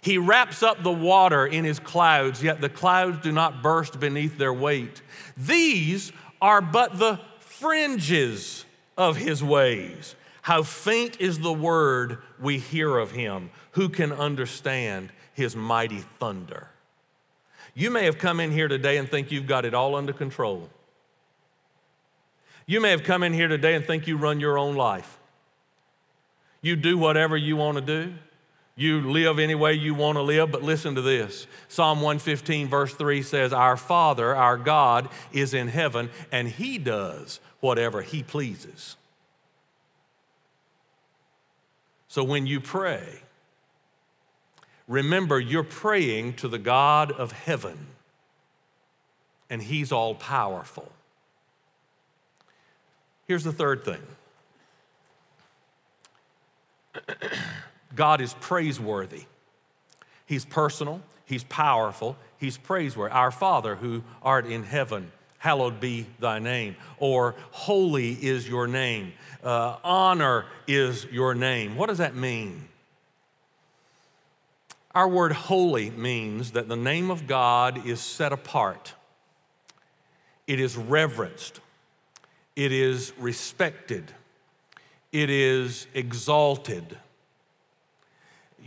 He 0.00 0.18
wraps 0.18 0.62
up 0.62 0.82
the 0.82 0.92
water 0.92 1.46
in 1.46 1.64
his 1.64 1.78
clouds, 1.78 2.42
yet 2.42 2.60
the 2.60 2.68
clouds 2.68 3.18
do 3.22 3.32
not 3.32 3.62
burst 3.62 3.98
beneath 3.98 4.38
their 4.38 4.52
weight. 4.52 5.02
These 5.36 6.12
are 6.40 6.60
but 6.60 6.98
the 6.98 7.20
fringes 7.40 8.64
of 8.96 9.16
his 9.16 9.42
ways. 9.42 10.14
How 10.42 10.62
faint 10.62 11.20
is 11.20 11.40
the 11.40 11.52
word 11.52 12.18
we 12.40 12.58
hear 12.58 12.96
of 12.96 13.10
him. 13.10 13.50
Who 13.72 13.88
can 13.88 14.12
understand 14.12 15.10
his 15.34 15.54
mighty 15.54 16.00
thunder? 16.18 16.68
You 17.74 17.90
may 17.90 18.04
have 18.04 18.18
come 18.18 18.40
in 18.40 18.50
here 18.50 18.68
today 18.68 18.96
and 18.96 19.08
think 19.08 19.30
you've 19.30 19.46
got 19.46 19.64
it 19.64 19.74
all 19.74 19.94
under 19.94 20.12
control. 20.12 20.70
You 22.66 22.80
may 22.80 22.90
have 22.90 23.02
come 23.02 23.22
in 23.22 23.32
here 23.32 23.48
today 23.48 23.74
and 23.74 23.84
think 23.84 24.06
you 24.06 24.16
run 24.16 24.40
your 24.40 24.58
own 24.58 24.74
life. 24.74 25.18
You 26.60 26.76
do 26.76 26.98
whatever 26.98 27.36
you 27.36 27.56
want 27.56 27.76
to 27.76 27.80
do. 27.80 28.14
You 28.78 29.10
live 29.10 29.40
any 29.40 29.56
way 29.56 29.74
you 29.74 29.92
want 29.92 30.18
to 30.18 30.22
live, 30.22 30.52
but 30.52 30.62
listen 30.62 30.94
to 30.94 31.02
this. 31.02 31.48
Psalm 31.66 32.00
115, 32.00 32.68
verse 32.68 32.94
3 32.94 33.22
says, 33.22 33.52
Our 33.52 33.76
Father, 33.76 34.36
our 34.36 34.56
God, 34.56 35.08
is 35.32 35.52
in 35.52 35.66
heaven, 35.66 36.10
and 36.30 36.46
He 36.46 36.78
does 36.78 37.40
whatever 37.58 38.02
He 38.02 38.22
pleases. 38.22 38.94
So 42.06 42.22
when 42.22 42.46
you 42.46 42.60
pray, 42.60 43.22
remember 44.86 45.40
you're 45.40 45.64
praying 45.64 46.34
to 46.34 46.46
the 46.46 46.58
God 46.58 47.10
of 47.10 47.32
heaven, 47.32 47.88
and 49.50 49.60
He's 49.60 49.90
all 49.90 50.14
powerful. 50.14 50.92
Here's 53.26 53.42
the 53.42 53.52
third 53.52 53.84
thing 53.84 54.02
God 57.94 58.20
is 58.20 58.34
praiseworthy. 58.34 59.24
He's 60.26 60.44
personal, 60.44 61.00
He's 61.24 61.44
powerful, 61.44 62.16
He's 62.38 62.58
praiseworthy. 62.58 63.14
Our 63.14 63.30
Father 63.30 63.76
who 63.76 64.02
art 64.22 64.46
in 64.46 64.62
heaven, 64.62 65.10
hallowed 65.38 65.80
be 65.80 66.06
thy 66.18 66.38
name. 66.38 66.76
Or 66.98 67.34
holy 67.50 68.12
is 68.12 68.48
your 68.48 68.66
name. 68.66 69.12
Uh, 69.42 69.76
honor 69.82 70.46
is 70.66 71.06
your 71.06 71.34
name. 71.34 71.76
What 71.76 71.88
does 71.88 71.98
that 71.98 72.14
mean? 72.14 72.68
Our 74.94 75.08
word 75.08 75.32
holy 75.32 75.90
means 75.90 76.52
that 76.52 76.68
the 76.68 76.76
name 76.76 77.10
of 77.10 77.26
God 77.26 77.86
is 77.86 78.00
set 78.00 78.32
apart, 78.32 78.94
it 80.46 80.60
is 80.60 80.76
reverenced, 80.76 81.60
it 82.56 82.72
is 82.72 83.12
respected, 83.18 84.12
it 85.12 85.30
is 85.30 85.86
exalted 85.94 86.98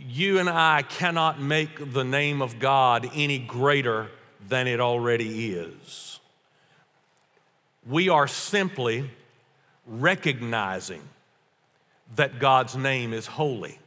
you 0.08 0.38
and 0.38 0.48
I 0.48 0.82
cannot 0.82 1.40
make 1.40 1.92
the 1.92 2.04
name 2.04 2.42
of 2.42 2.58
God 2.58 3.10
any 3.14 3.38
greater 3.38 4.08
than 4.48 4.66
it 4.66 4.80
already 4.80 5.52
is. 5.52 6.20
We 7.88 8.08
are 8.08 8.28
simply 8.28 9.10
recognizing 9.86 11.02
that 12.16 12.38
God's 12.38 12.76
name 12.76 13.12
is 13.12 13.26
holy. 13.26 13.78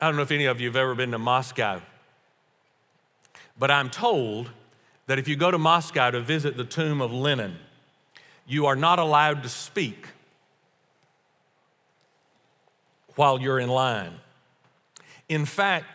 I 0.00 0.06
don't 0.06 0.16
know 0.16 0.22
if 0.22 0.30
any 0.30 0.46
of 0.46 0.60
you 0.60 0.68
have 0.68 0.76
ever 0.76 0.94
been 0.94 1.10
to 1.12 1.18
Moscow, 1.18 1.80
but 3.58 3.70
I'm 3.70 3.90
told 3.90 4.50
that 5.06 5.18
if 5.18 5.26
you 5.26 5.36
go 5.36 5.50
to 5.50 5.58
Moscow 5.58 6.10
to 6.10 6.20
visit 6.20 6.56
the 6.56 6.64
tomb 6.64 7.00
of 7.00 7.12
Lenin, 7.12 7.56
you 8.46 8.66
are 8.66 8.76
not 8.76 8.98
allowed 8.98 9.42
to 9.42 9.48
speak 9.48 10.06
while 13.14 13.40
you're 13.40 13.58
in 13.58 13.68
line. 13.68 14.12
In 15.28 15.44
fact, 15.44 15.86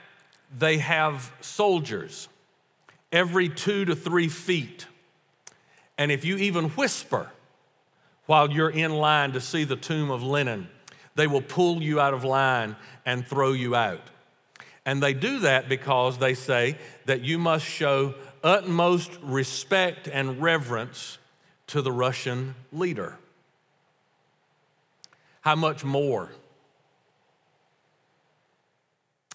they 0.58 0.78
have 0.78 1.32
soldiers 1.41 2.28
every 3.12 3.50
two 3.50 3.86
to 3.86 3.96
three 3.96 4.28
feet. 4.28 4.86
And 5.98 6.12
if 6.12 6.26
you 6.26 6.38
even 6.38 6.69
whisper 6.69 7.32
while 8.26 8.52
you're 8.52 8.69
in 8.69 8.91
line 8.91 9.32
to 9.34 9.41
see 9.41 9.63
the 9.63 9.76
tomb 9.76 10.12
of 10.12 10.24
Lenin, 10.24 10.67
they 11.15 11.28
will 11.28 11.41
pull 11.41 11.82
you 11.82 12.00
out 12.00 12.13
of 12.13 12.24
line 12.24 12.76
and 13.06 13.26
throw 13.26 13.54
you 13.54 13.76
out. 13.76 14.02
And 14.86 15.02
they 15.02 15.13
do 15.13 15.39
that 15.39 15.69
because 15.69 16.17
they 16.17 16.34
say 16.34 16.78
that 17.06 17.22
you 17.22 17.38
must 17.38 17.65
show 17.65 18.15
utmost 18.43 19.12
respect 19.22 20.08
and 20.08 20.41
reverence 20.41 21.17
to 21.67 21.82
the 21.82 21.91
Russian 21.91 22.56
leader. 22.72 23.17
How 25.41 25.56
much 25.56 25.84
more? 25.84 26.30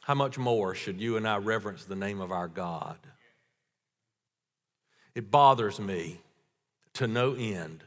How 0.08 0.14
much 0.14 0.38
more 0.38 0.74
should 0.74 1.02
you 1.02 1.18
and 1.18 1.28
I 1.28 1.36
reverence 1.36 1.84
the 1.84 1.94
name 1.94 2.22
of 2.22 2.32
our 2.32 2.48
God? 2.48 2.96
It 5.14 5.30
bothers 5.30 5.78
me 5.78 6.22
to 6.94 7.06
no 7.06 7.34
end 7.34 7.84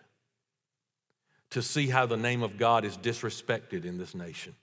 to 1.50 1.64
see 1.64 1.88
how 1.88 2.06
the 2.06 2.18
name 2.18 2.44
of 2.44 2.60
God 2.60 2.86
is 2.86 2.96
disrespected 2.96 3.86
in 3.86 3.98
this 3.98 4.14
nation. 4.14 4.54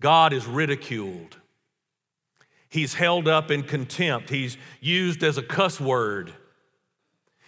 God 0.00 0.32
is 0.32 0.46
ridiculed. 0.46 1.36
He's 2.70 2.94
held 2.94 3.28
up 3.28 3.50
in 3.50 3.62
contempt. 3.62 4.30
He's 4.30 4.56
used 4.80 5.22
as 5.22 5.36
a 5.36 5.42
cuss 5.42 5.78
word. 5.78 6.32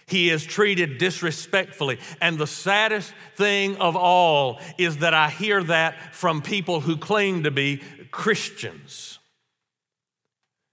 He 0.05 0.29
is 0.29 0.45
treated 0.45 0.97
disrespectfully. 0.97 1.99
And 2.21 2.37
the 2.37 2.47
saddest 2.47 3.13
thing 3.35 3.77
of 3.77 3.95
all 3.95 4.59
is 4.77 4.97
that 4.97 5.13
I 5.13 5.29
hear 5.29 5.63
that 5.63 6.13
from 6.13 6.41
people 6.41 6.81
who 6.81 6.97
claim 6.97 7.43
to 7.43 7.51
be 7.51 7.81
Christians. 8.11 9.19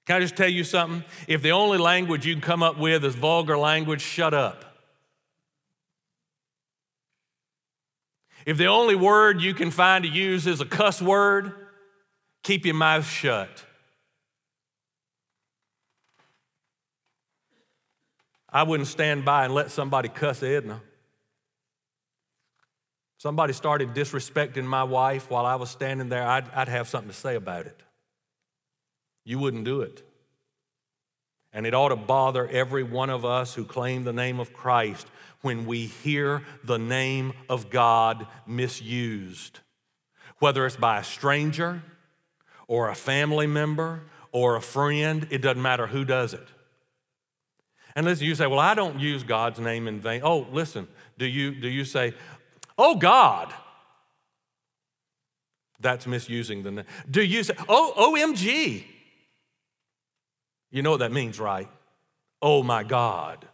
Can 0.06 0.16
I 0.16 0.20
just 0.20 0.36
tell 0.36 0.48
you 0.48 0.64
something? 0.64 1.04
If 1.28 1.42
the 1.42 1.52
only 1.52 1.78
language 1.78 2.26
you 2.26 2.34
can 2.34 2.42
come 2.42 2.62
up 2.62 2.78
with 2.78 3.04
is 3.04 3.14
vulgar 3.14 3.56
language, 3.56 4.00
shut 4.00 4.34
up. 4.34 4.64
If 8.46 8.56
the 8.56 8.66
only 8.66 8.96
word 8.96 9.40
you 9.40 9.54
can 9.54 9.70
find 9.70 10.04
to 10.04 10.10
use 10.10 10.46
is 10.46 10.60
a 10.60 10.66
cuss 10.66 11.00
word, 11.00 11.52
keep 12.42 12.64
your 12.64 12.74
mouth 12.74 13.06
shut. 13.06 13.64
I 18.52 18.64
wouldn't 18.64 18.88
stand 18.88 19.24
by 19.24 19.44
and 19.44 19.54
let 19.54 19.70
somebody 19.70 20.08
cuss 20.08 20.42
Edna. 20.42 20.80
Somebody 23.18 23.52
started 23.52 23.94
disrespecting 23.94 24.64
my 24.64 24.82
wife 24.82 25.30
while 25.30 25.44
I 25.44 25.56
was 25.56 25.70
standing 25.70 26.08
there, 26.08 26.26
I'd, 26.26 26.48
I'd 26.54 26.68
have 26.68 26.88
something 26.88 27.10
to 27.10 27.16
say 27.16 27.36
about 27.36 27.66
it. 27.66 27.82
You 29.24 29.38
wouldn't 29.38 29.64
do 29.64 29.82
it. 29.82 30.02
And 31.52 31.66
it 31.66 31.74
ought 31.74 31.90
to 31.90 31.96
bother 31.96 32.48
every 32.48 32.82
one 32.82 33.10
of 33.10 33.24
us 33.24 33.54
who 33.54 33.64
claim 33.64 34.04
the 34.04 34.12
name 34.12 34.40
of 34.40 34.52
Christ 34.52 35.06
when 35.42 35.66
we 35.66 35.86
hear 35.86 36.42
the 36.64 36.78
name 36.78 37.32
of 37.48 37.70
God 37.70 38.26
misused, 38.46 39.60
whether 40.38 40.64
it's 40.64 40.76
by 40.76 40.98
a 40.98 41.04
stranger 41.04 41.82
or 42.68 42.88
a 42.88 42.94
family 42.94 43.46
member 43.46 44.02
or 44.32 44.56
a 44.56 44.62
friend, 44.62 45.26
it 45.30 45.42
doesn't 45.42 45.62
matter 45.62 45.88
who 45.88 46.04
does 46.04 46.34
it. 46.34 46.46
And 47.96 48.06
listen, 48.06 48.26
you 48.26 48.34
say, 48.34 48.46
Well, 48.46 48.58
I 48.58 48.74
don't 48.74 49.00
use 49.00 49.22
God's 49.22 49.58
name 49.58 49.88
in 49.88 49.98
vain. 49.98 50.22
Oh, 50.24 50.46
listen, 50.52 50.88
do 51.18 51.26
you, 51.26 51.54
do 51.54 51.68
you 51.68 51.84
say, 51.84 52.14
Oh 52.78 52.94
God? 52.96 53.52
That's 55.80 56.06
misusing 56.06 56.62
the 56.62 56.70
name. 56.70 56.84
Do 57.10 57.22
you 57.22 57.42
say, 57.42 57.54
Oh, 57.68 58.14
OMG? 58.14 58.84
You 60.70 60.82
know 60.82 60.90
what 60.90 61.00
that 61.00 61.12
means, 61.12 61.40
right? 61.40 61.68
Oh 62.40 62.62
my 62.62 62.82
God. 62.84 63.46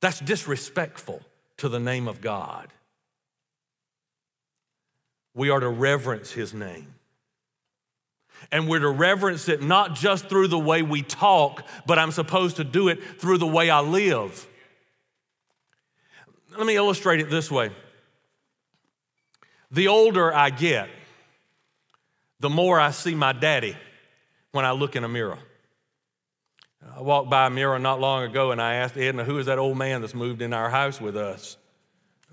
That's 0.00 0.20
disrespectful 0.20 1.20
to 1.58 1.68
the 1.68 1.80
name 1.80 2.08
of 2.08 2.20
God. 2.20 2.68
We 5.34 5.50
are 5.50 5.60
to 5.60 5.68
reverence 5.68 6.32
his 6.32 6.54
name. 6.54 6.94
And 8.50 8.68
we're 8.68 8.78
to 8.78 8.88
reverence 8.88 9.48
it 9.48 9.62
not 9.62 9.94
just 9.94 10.28
through 10.28 10.48
the 10.48 10.58
way 10.58 10.82
we 10.82 11.02
talk, 11.02 11.66
but 11.86 11.98
I'm 11.98 12.12
supposed 12.12 12.56
to 12.56 12.64
do 12.64 12.88
it 12.88 13.20
through 13.20 13.38
the 13.38 13.46
way 13.46 13.68
I 13.70 13.80
live. 13.80 14.46
Let 16.56 16.66
me 16.66 16.76
illustrate 16.76 17.20
it 17.20 17.30
this 17.30 17.50
way 17.50 17.70
the 19.70 19.88
older 19.88 20.34
I 20.34 20.50
get, 20.50 20.88
the 22.40 22.48
more 22.48 22.80
I 22.80 22.90
see 22.90 23.14
my 23.14 23.32
daddy 23.32 23.76
when 24.52 24.64
I 24.64 24.72
look 24.72 24.96
in 24.96 25.04
a 25.04 25.08
mirror. 25.08 25.38
I 26.96 27.02
walked 27.02 27.28
by 27.28 27.46
a 27.46 27.50
mirror 27.50 27.78
not 27.78 28.00
long 28.00 28.22
ago 28.22 28.50
and 28.50 28.62
I 28.62 28.74
asked 28.74 28.96
Edna, 28.96 29.24
who 29.24 29.38
is 29.38 29.46
that 29.46 29.58
old 29.58 29.76
man 29.76 30.00
that's 30.00 30.14
moved 30.14 30.42
in 30.42 30.52
our 30.52 30.70
house 30.70 31.00
with 31.00 31.16
us? 31.16 31.56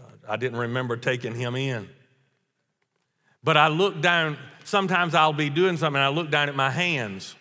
Uh, 0.02 0.10
I 0.30 0.38
didn't 0.38 0.60
remember 0.60 0.98
taking 0.98 1.36
him 1.36 1.56
in. 1.56 1.90
But 3.46 3.58
I 3.58 3.68
look 3.68 4.02
down, 4.02 4.40
sometimes 4.64 5.14
I'll 5.14 5.32
be 5.32 5.52
doing 5.52 5.78
something, 5.78 6.02
and 6.02 6.04
I 6.04 6.10
look 6.10 6.32
down 6.32 6.50
at 6.50 6.56
my 6.56 6.72
hands, 6.72 7.36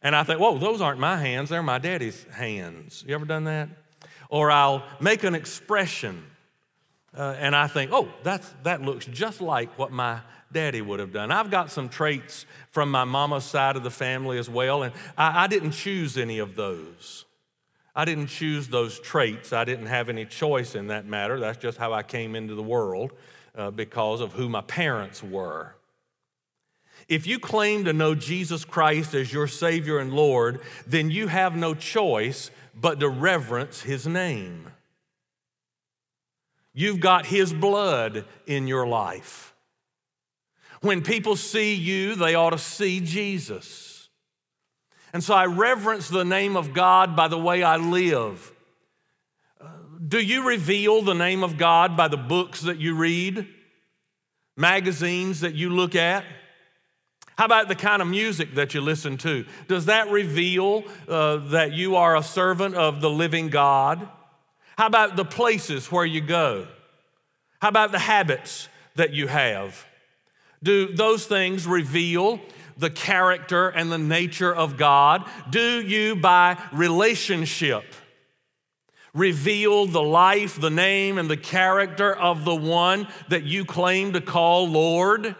and 0.00 0.16
I 0.16 0.24
think, 0.24 0.40
whoa, 0.40 0.56
those 0.56 0.80
aren't 0.80 0.98
my 0.98 1.18
hands, 1.18 1.50
they're 1.50 1.62
my 1.62 1.78
daddy's 1.78 2.24
hands. 2.32 3.04
You 3.06 3.14
ever 3.14 3.26
done 3.26 3.44
that? 3.44 3.68
Or 4.30 4.50
I'll 4.50 4.82
make 5.00 5.22
an 5.22 5.34
expression, 5.34 6.24
uh, 7.14 7.36
and 7.38 7.54
I 7.54 7.66
think, 7.66 7.90
oh, 7.92 8.08
that's, 8.22 8.50
that 8.62 8.80
looks 8.80 9.04
just 9.04 9.42
like 9.42 9.78
what 9.78 9.92
my 9.92 10.20
daddy 10.50 10.80
would 10.80 10.98
have 10.98 11.12
done. 11.12 11.30
I've 11.30 11.50
got 11.50 11.70
some 11.70 11.90
traits 11.90 12.46
from 12.70 12.90
my 12.90 13.04
mama's 13.04 13.44
side 13.44 13.76
of 13.76 13.82
the 13.82 13.90
family 13.90 14.38
as 14.38 14.48
well, 14.48 14.82
and 14.82 14.94
I, 15.18 15.44
I 15.44 15.46
didn't 15.46 15.72
choose 15.72 16.16
any 16.16 16.38
of 16.38 16.56
those. 16.56 17.26
I 17.94 18.06
didn't 18.06 18.28
choose 18.28 18.68
those 18.68 18.98
traits. 18.98 19.52
I 19.52 19.64
didn't 19.64 19.86
have 19.86 20.08
any 20.08 20.24
choice 20.24 20.74
in 20.74 20.86
that 20.86 21.04
matter. 21.04 21.38
That's 21.38 21.58
just 21.58 21.76
how 21.76 21.92
I 21.92 22.02
came 22.02 22.34
into 22.34 22.54
the 22.54 22.62
world 22.62 23.12
uh, 23.56 23.70
because 23.70 24.20
of 24.20 24.32
who 24.32 24.48
my 24.48 24.60
parents 24.62 25.22
were. 25.22 25.74
If 27.08 27.26
you 27.26 27.38
claim 27.38 27.84
to 27.84 27.92
know 27.92 28.14
Jesus 28.14 28.64
Christ 28.64 29.14
as 29.14 29.32
your 29.32 29.48
Savior 29.48 29.98
and 29.98 30.12
Lord, 30.12 30.60
then 30.86 31.10
you 31.10 31.26
have 31.28 31.56
no 31.56 31.74
choice 31.74 32.50
but 32.74 33.00
to 33.00 33.08
reverence 33.08 33.82
His 33.82 34.06
name. 34.06 34.70
You've 36.72 37.00
got 37.00 37.26
His 37.26 37.52
blood 37.52 38.24
in 38.46 38.68
your 38.68 38.86
life. 38.86 39.54
When 40.82 41.02
people 41.02 41.36
see 41.36 41.74
you, 41.74 42.14
they 42.14 42.34
ought 42.34 42.50
to 42.50 42.58
see 42.58 43.00
Jesus. 43.00 44.08
And 45.12 45.22
so 45.22 45.34
I 45.34 45.46
reverence 45.46 46.08
the 46.08 46.24
name 46.24 46.56
of 46.56 46.72
God 46.72 47.16
by 47.16 47.28
the 47.28 47.38
way 47.38 47.62
I 47.62 47.76
live. 47.76 48.52
Do 50.08 50.18
you 50.18 50.48
reveal 50.48 51.02
the 51.02 51.14
name 51.14 51.42
of 51.42 51.58
God 51.58 51.96
by 51.96 52.08
the 52.08 52.16
books 52.16 52.62
that 52.62 52.78
you 52.78 52.94
read, 52.94 53.46
magazines 54.56 55.40
that 55.40 55.54
you 55.54 55.70
look 55.70 55.94
at? 55.94 56.24
How 57.36 57.44
about 57.44 57.68
the 57.68 57.74
kind 57.74 58.00
of 58.02 58.08
music 58.08 58.54
that 58.54 58.74
you 58.74 58.80
listen 58.80 59.16
to? 59.18 59.44
Does 59.68 59.86
that 59.86 60.10
reveal 60.10 60.84
uh, 61.08 61.38
that 61.48 61.72
you 61.72 61.96
are 61.96 62.16
a 62.16 62.22
servant 62.22 62.74
of 62.74 63.00
the 63.00 63.10
living 63.10 63.48
God? 63.48 64.08
How 64.76 64.86
about 64.86 65.16
the 65.16 65.24
places 65.24 65.90
where 65.92 66.04
you 66.04 66.20
go? 66.20 66.66
How 67.60 67.68
about 67.68 67.92
the 67.92 67.98
habits 67.98 68.68
that 68.96 69.12
you 69.12 69.26
have? 69.26 69.86
Do 70.62 70.92
those 70.94 71.26
things 71.26 71.66
reveal 71.66 72.40
the 72.76 72.90
character 72.90 73.68
and 73.68 73.92
the 73.92 73.98
nature 73.98 74.54
of 74.54 74.76
God? 74.76 75.28
Do 75.50 75.80
you, 75.80 76.16
by 76.16 76.58
relationship, 76.72 77.84
reveal 79.14 79.86
the 79.86 80.02
life, 80.02 80.60
the 80.60 80.70
name, 80.70 81.18
and 81.18 81.28
the 81.28 81.36
character 81.36 82.14
of 82.14 82.44
the 82.44 82.54
one 82.54 83.08
that 83.28 83.44
you 83.44 83.64
claim 83.64 84.12
to 84.12 84.20
call 84.20 84.68
Lord? 84.68 85.34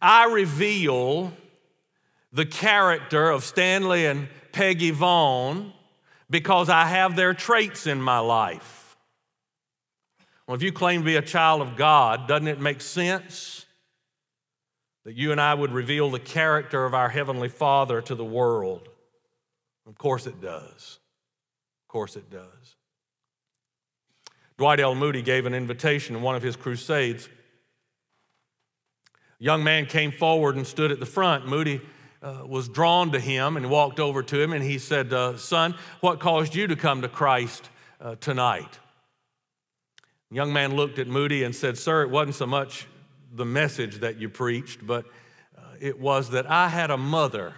I 0.00 0.26
reveal 0.26 1.32
the 2.32 2.46
character 2.46 3.30
of 3.30 3.44
Stanley 3.44 4.06
and 4.06 4.28
Peggy 4.52 4.90
Vaughn 4.90 5.72
because 6.30 6.68
I 6.68 6.86
have 6.86 7.16
their 7.16 7.34
traits 7.34 7.86
in 7.86 8.00
my 8.00 8.20
life. 8.20 8.96
Well, 10.46 10.54
if 10.54 10.62
you 10.62 10.72
claim 10.72 11.00
to 11.00 11.04
be 11.04 11.16
a 11.16 11.22
child 11.22 11.60
of 11.60 11.76
God, 11.76 12.28
doesn't 12.28 12.48
it 12.48 12.60
make 12.60 12.80
sense 12.80 13.66
that 15.04 15.16
you 15.16 15.32
and 15.32 15.40
I 15.40 15.54
would 15.54 15.72
reveal 15.72 16.10
the 16.10 16.20
character 16.20 16.84
of 16.84 16.94
our 16.94 17.08
Heavenly 17.08 17.48
Father 17.48 18.00
to 18.02 18.14
the 18.14 18.24
world? 18.24 18.88
Of 19.86 19.98
course 19.98 20.26
it 20.26 20.40
does. 20.40 20.99
Course 21.90 22.14
it 22.14 22.30
does. 22.30 22.76
Dwight 24.56 24.78
L. 24.78 24.94
Moody 24.94 25.22
gave 25.22 25.44
an 25.44 25.54
invitation 25.54 26.14
in 26.14 26.22
one 26.22 26.36
of 26.36 26.42
his 26.42 26.54
crusades. 26.54 27.28
A 29.40 29.44
young 29.44 29.64
man 29.64 29.86
came 29.86 30.12
forward 30.12 30.54
and 30.54 30.64
stood 30.64 30.92
at 30.92 31.00
the 31.00 31.06
front. 31.06 31.48
Moody 31.48 31.80
uh, 32.22 32.42
was 32.46 32.68
drawn 32.68 33.10
to 33.10 33.18
him 33.18 33.56
and 33.56 33.68
walked 33.68 33.98
over 33.98 34.22
to 34.22 34.40
him 34.40 34.52
and 34.52 34.62
he 34.62 34.78
said, 34.78 35.12
uh, 35.12 35.36
Son, 35.36 35.74
what 36.00 36.20
caused 36.20 36.54
you 36.54 36.68
to 36.68 36.76
come 36.76 37.02
to 37.02 37.08
Christ 37.08 37.68
uh, 38.00 38.14
tonight? 38.16 38.78
The 40.30 40.36
young 40.36 40.52
man 40.52 40.76
looked 40.76 41.00
at 41.00 41.08
Moody 41.08 41.42
and 41.42 41.56
said, 41.56 41.76
Sir, 41.76 42.02
it 42.02 42.10
wasn't 42.10 42.36
so 42.36 42.46
much 42.46 42.86
the 43.32 43.44
message 43.44 43.96
that 43.96 44.18
you 44.18 44.28
preached, 44.28 44.86
but 44.86 45.06
uh, 45.58 45.62
it 45.80 45.98
was 45.98 46.30
that 46.30 46.48
I 46.48 46.68
had 46.68 46.92
a 46.92 46.96
mother 46.96 47.54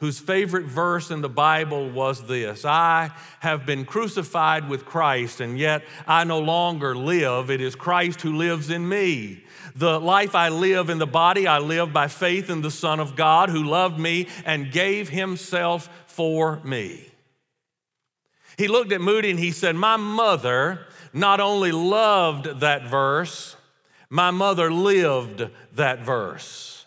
whose 0.00 0.18
favorite 0.18 0.64
verse 0.64 1.10
in 1.10 1.20
the 1.20 1.28
Bible 1.28 1.90
was 1.90 2.26
this 2.26 2.64
I 2.64 3.10
have 3.40 3.64
been 3.64 3.84
crucified 3.84 4.68
with 4.68 4.84
Christ, 4.84 5.40
and 5.40 5.58
yet 5.58 5.84
I 6.06 6.24
no 6.24 6.40
longer 6.40 6.96
live. 6.96 7.50
It 7.50 7.60
is 7.60 7.74
Christ 7.74 8.22
who 8.22 8.36
lives 8.36 8.70
in 8.70 8.88
me. 8.88 9.44
The 9.76 10.00
life 10.00 10.34
I 10.34 10.48
live 10.48 10.90
in 10.90 10.98
the 10.98 11.06
body, 11.06 11.46
I 11.46 11.58
live 11.58 11.92
by 11.92 12.08
faith 12.08 12.50
in 12.50 12.62
the 12.62 12.70
Son 12.70 12.98
of 12.98 13.14
God 13.14 13.50
who 13.50 13.62
loved 13.62 13.98
me 13.98 14.26
and 14.44 14.72
gave 14.72 15.10
himself 15.10 15.88
for 16.06 16.60
me. 16.64 17.06
He 18.56 18.68
looked 18.68 18.92
at 18.92 19.00
Moody 19.00 19.30
and 19.30 19.38
he 19.38 19.52
said, 19.52 19.76
My 19.76 19.96
mother 19.96 20.86
not 21.12 21.40
only 21.40 21.72
loved 21.72 22.60
that 22.60 22.86
verse, 22.86 23.56
my 24.08 24.30
mother 24.30 24.72
lived 24.72 25.48
that 25.74 26.00
verse. 26.00 26.79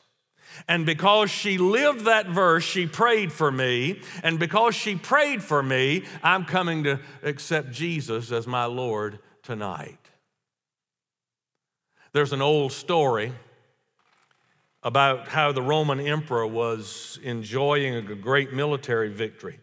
And 0.68 0.86
because 0.86 1.30
she 1.30 1.58
lived 1.58 2.06
that 2.06 2.28
verse, 2.28 2.64
she 2.64 2.88
prayed 2.88 3.32
for 3.32 3.52
me. 3.52 4.00
And 4.24 4.40
because 4.40 4.76
she 4.76 4.96
prayed 4.96 5.44
for 5.44 5.62
me, 5.62 6.06
I'm 6.24 6.46
coming 6.46 6.84
to 6.86 7.00
accept 7.22 7.72
Jesus 7.72 8.32
as 8.32 8.48
my 8.48 8.66
Lord 8.66 9.20
tonight. 9.42 10.00
There's 12.14 12.34
an 12.34 12.42
old 12.42 12.72
story 12.72 13.34
about 14.84 15.30
how 15.30 15.52
the 15.52 15.62
Roman 15.62 16.00
emperor 16.00 16.46
was 16.46 17.18
enjoying 17.24 17.96
a 17.96 18.16
great 18.16 18.54
military 18.54 19.10
victory. 19.10 19.60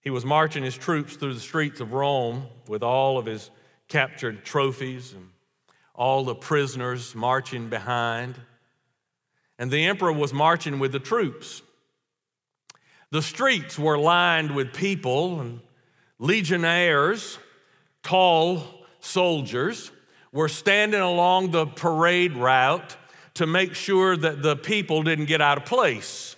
He 0.00 0.10
was 0.10 0.24
marching 0.24 0.62
his 0.62 0.76
troops 0.76 1.16
through 1.16 1.34
the 1.34 1.40
streets 1.40 1.80
of 1.80 1.92
Rome 1.92 2.46
with 2.66 2.82
all 2.82 3.18
of 3.18 3.26
his 3.26 3.50
captured 3.88 4.44
trophies 4.44 5.12
and 5.12 5.28
all 5.94 6.24
the 6.24 6.34
prisoners 6.34 7.14
marching 7.14 7.68
behind 7.68 8.36
and 9.58 9.70
the 9.70 9.84
emperor 9.84 10.12
was 10.12 10.32
marching 10.32 10.78
with 10.78 10.92
the 10.92 11.00
troops. 11.00 11.62
The 13.10 13.22
streets 13.22 13.78
were 13.78 13.98
lined 13.98 14.54
with 14.54 14.72
people, 14.72 15.40
and 15.40 15.60
legionnaires, 16.18 17.38
tall 18.02 18.62
soldiers, 19.00 19.90
were 20.30 20.48
standing 20.48 21.00
along 21.00 21.50
the 21.50 21.66
parade 21.66 22.34
route 22.34 22.96
to 23.34 23.46
make 23.46 23.74
sure 23.74 24.16
that 24.16 24.42
the 24.42 24.56
people 24.56 25.02
didn't 25.02 25.26
get 25.26 25.40
out 25.40 25.58
of 25.58 25.64
place. 25.64 26.36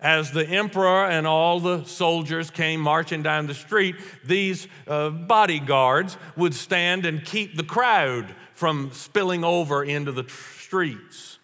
As 0.00 0.32
the 0.32 0.48
emperor 0.48 1.04
and 1.04 1.26
all 1.26 1.60
the 1.60 1.84
soldiers 1.84 2.50
came 2.50 2.80
marching 2.80 3.22
down 3.22 3.46
the 3.46 3.54
street, 3.54 3.96
these 4.24 4.66
uh, 4.88 5.10
bodyguards 5.10 6.16
would 6.36 6.54
stand 6.54 7.06
and 7.06 7.24
keep 7.24 7.56
the 7.56 7.62
crowd 7.62 8.34
from 8.52 8.90
spilling 8.92 9.44
over 9.44 9.84
into 9.84 10.10
the 10.10 10.24
tr- 10.24 10.58
streets. 10.72 11.38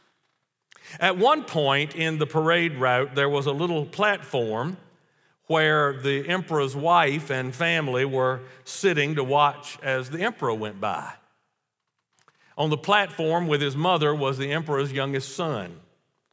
At 0.99 1.19
one 1.19 1.45
point 1.45 1.95
in 1.95 2.19
the 2.19 2.27
parade 2.27 2.77
route, 2.77 3.15
there 3.15 3.29
was 3.29 3.47
a 3.47 3.53
little 3.53 3.87
platform 3.87 4.77
where 5.47 5.95
the 5.95 6.29
emperor's 6.29 6.77
wife 6.77 7.31
and 7.31 7.55
family 7.55 8.05
were 8.05 8.41
sitting 8.65 9.15
to 9.15 9.25
watch 9.25 9.79
as 9.83 10.11
the 10.11 10.21
emperor 10.21 10.55
went 10.55 10.81
by. 10.81 11.13
On 12.57 12.71
the 12.71 12.77
platform 12.77 13.47
with 13.47 13.63
his 13.63 13.77
mother 13.77 14.15
was 14.15 14.37
the 14.37 14.53
emperor's 14.53 14.93
youngest 14.93 15.35
son, 15.35 15.81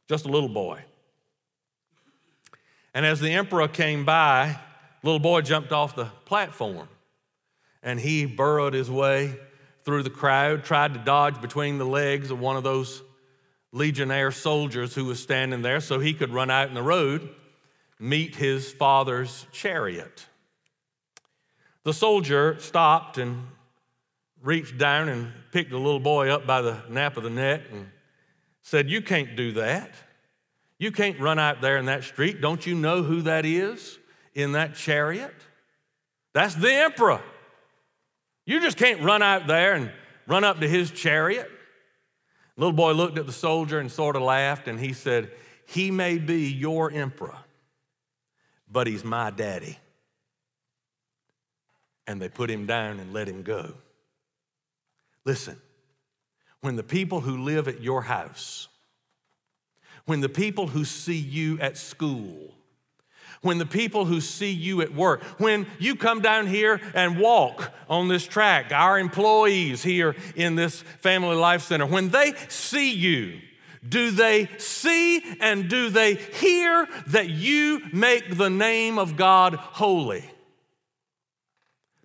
just 0.08 0.26
a 0.26 0.28
little 0.28 0.48
boy. 0.48 0.84
And 2.92 3.06
as 3.06 3.20
the 3.20 3.32
emperor 3.32 3.68
came 3.68 4.04
by, 4.04 4.58
little 5.02 5.20
boy 5.20 5.40
jumped 5.42 5.72
off 5.72 5.94
the 5.94 6.06
platform 6.24 6.88
and 7.82 8.00
he 8.00 8.26
burrowed 8.26 8.74
his 8.74 8.90
way 8.90 9.36
through 9.82 10.02
the 10.02 10.10
crowd, 10.10 10.64
tried 10.64 10.92
to 10.94 11.00
dodge 11.00 11.40
between 11.40 11.78
the 11.78 11.84
legs 11.86 12.30
of 12.30 12.40
one 12.40 12.56
of 12.56 12.64
those 12.64 13.02
legionnaire 13.72 14.30
soldiers 14.30 14.94
who 14.94 15.04
was 15.04 15.22
standing 15.22 15.62
there 15.62 15.80
so 15.80 15.98
he 15.98 16.14
could 16.14 16.32
run 16.32 16.50
out 16.50 16.68
in 16.68 16.74
the 16.74 16.82
road, 16.82 17.28
meet 17.98 18.36
his 18.36 18.72
father's 18.72 19.46
chariot. 19.52 20.26
The 21.84 21.92
soldier 21.92 22.58
stopped 22.58 23.18
and 23.18 23.46
reached 24.42 24.78
down 24.78 25.08
and 25.08 25.32
picked 25.52 25.70
the 25.70 25.78
little 25.78 26.00
boy 26.00 26.28
up 26.30 26.46
by 26.46 26.62
the 26.62 26.82
nape 26.88 27.16
of 27.16 27.22
the 27.22 27.30
neck 27.30 27.62
and 27.70 27.90
said, 28.62 28.90
You 28.90 29.02
can't 29.02 29.36
do 29.36 29.52
that. 29.52 29.92
You 30.78 30.92
can't 30.92 31.18
run 31.18 31.38
out 31.38 31.60
there 31.60 31.78
in 31.78 31.86
that 31.86 32.04
street. 32.04 32.40
Don't 32.40 32.66
you 32.66 32.74
know 32.74 33.02
who 33.02 33.22
that 33.22 33.46
is 33.46 33.98
in 34.34 34.52
that 34.52 34.74
chariot? 34.74 35.34
That's 36.34 36.54
the 36.54 36.72
emperor. 36.72 37.22
You 38.44 38.60
just 38.60 38.76
can't 38.76 39.02
run 39.02 39.22
out 39.22 39.46
there 39.46 39.74
and 39.74 39.90
run 40.26 40.44
up 40.44 40.60
to 40.60 40.68
his 40.68 40.90
chariot. 40.90 41.50
Little 42.56 42.72
boy 42.72 42.92
looked 42.92 43.18
at 43.18 43.26
the 43.26 43.32
soldier 43.32 43.78
and 43.78 43.90
sort 43.90 44.16
of 44.16 44.22
laughed, 44.22 44.66
and 44.66 44.80
he 44.80 44.92
said, 44.92 45.30
He 45.66 45.90
may 45.90 46.18
be 46.18 46.48
your 46.48 46.90
emperor, 46.90 47.36
but 48.70 48.86
he's 48.86 49.04
my 49.04 49.30
daddy. 49.30 49.78
And 52.06 52.20
they 52.22 52.28
put 52.28 52.50
him 52.50 52.66
down 52.66 52.98
and 53.00 53.12
let 53.12 53.28
him 53.28 53.42
go. 53.42 53.74
Listen, 55.24 55.60
when 56.60 56.76
the 56.76 56.82
people 56.82 57.20
who 57.20 57.42
live 57.42 57.68
at 57.68 57.82
your 57.82 58.02
house, 58.02 58.68
when 60.06 60.20
the 60.20 60.28
people 60.28 60.68
who 60.68 60.84
see 60.84 61.16
you 61.16 61.58
at 61.60 61.76
school, 61.76 62.55
when 63.42 63.58
the 63.58 63.66
people 63.66 64.04
who 64.04 64.20
see 64.20 64.50
you 64.50 64.80
at 64.82 64.94
work, 64.94 65.22
when 65.38 65.66
you 65.78 65.96
come 65.96 66.20
down 66.20 66.46
here 66.46 66.80
and 66.94 67.18
walk 67.18 67.72
on 67.88 68.08
this 68.08 68.26
track, 68.26 68.72
our 68.72 68.98
employees 68.98 69.82
here 69.82 70.16
in 70.34 70.54
this 70.54 70.82
Family 70.82 71.36
Life 71.36 71.62
Center, 71.62 71.86
when 71.86 72.10
they 72.10 72.34
see 72.48 72.92
you, 72.92 73.40
do 73.88 74.10
they 74.10 74.48
see 74.58 75.22
and 75.40 75.68
do 75.68 75.90
they 75.90 76.14
hear 76.14 76.88
that 77.08 77.28
you 77.28 77.82
make 77.92 78.36
the 78.36 78.50
name 78.50 78.98
of 78.98 79.16
God 79.16 79.54
holy? 79.54 80.24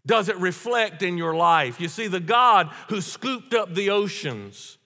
Does 0.05 0.29
it 0.29 0.37
reflect 0.37 1.03
in 1.03 1.17
your 1.17 1.35
life? 1.35 1.79
You 1.79 1.87
see, 1.87 2.07
the 2.07 2.19
God 2.19 2.71
who 2.89 3.01
scooped 3.01 3.53
up 3.53 3.73
the 3.73 3.91
oceans, 3.91 4.77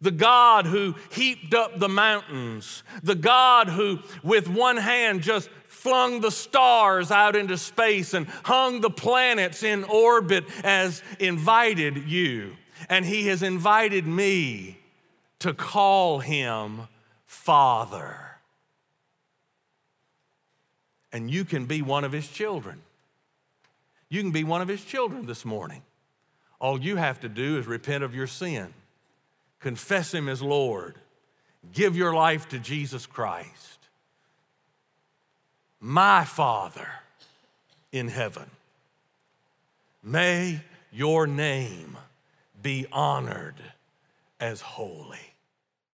the 0.00 0.10
God 0.10 0.66
who 0.66 0.96
heaped 1.12 1.54
up 1.54 1.78
the 1.78 1.88
mountains, 1.88 2.82
the 3.02 3.14
God 3.14 3.68
who, 3.68 4.00
with 4.22 4.48
one 4.48 4.76
hand, 4.76 5.22
just 5.22 5.48
flung 5.84 6.22
the 6.22 6.30
stars 6.30 7.10
out 7.10 7.36
into 7.36 7.58
space 7.58 8.14
and 8.14 8.26
hung 8.44 8.80
the 8.80 8.88
planets 8.88 9.62
in 9.62 9.84
orbit 9.84 10.46
as 10.64 11.02
invited 11.20 12.08
you. 12.08 12.56
And 12.88 13.04
He 13.04 13.26
has 13.26 13.42
invited 13.42 14.06
me 14.06 14.78
to 15.40 15.52
call 15.52 16.20
Him 16.20 16.88
Father. 17.26 18.16
And 21.12 21.30
you 21.30 21.44
can 21.44 21.66
be 21.66 21.82
one 21.82 22.02
of 22.02 22.12
His 22.12 22.28
children. 22.28 22.80
You 24.08 24.22
can 24.22 24.32
be 24.32 24.42
one 24.42 24.62
of 24.62 24.68
His 24.68 24.82
children 24.82 25.26
this 25.26 25.44
morning. 25.44 25.82
All 26.60 26.80
you 26.80 26.96
have 26.96 27.20
to 27.20 27.28
do 27.28 27.58
is 27.58 27.66
repent 27.66 28.02
of 28.02 28.14
your 28.14 28.26
sin, 28.26 28.72
confess 29.60 30.14
Him 30.14 30.30
as 30.30 30.40
Lord, 30.40 30.94
give 31.72 31.94
your 31.94 32.14
life 32.14 32.48
to 32.48 32.58
Jesus 32.58 33.04
Christ 33.04 33.73
my 35.84 36.24
Father 36.24 36.88
in 37.92 38.08
heaven, 38.08 38.46
may 40.02 40.62
your 40.90 41.26
name 41.26 41.98
be 42.62 42.86
honored 42.90 43.56
as 44.40 44.62
holy. 44.62 45.33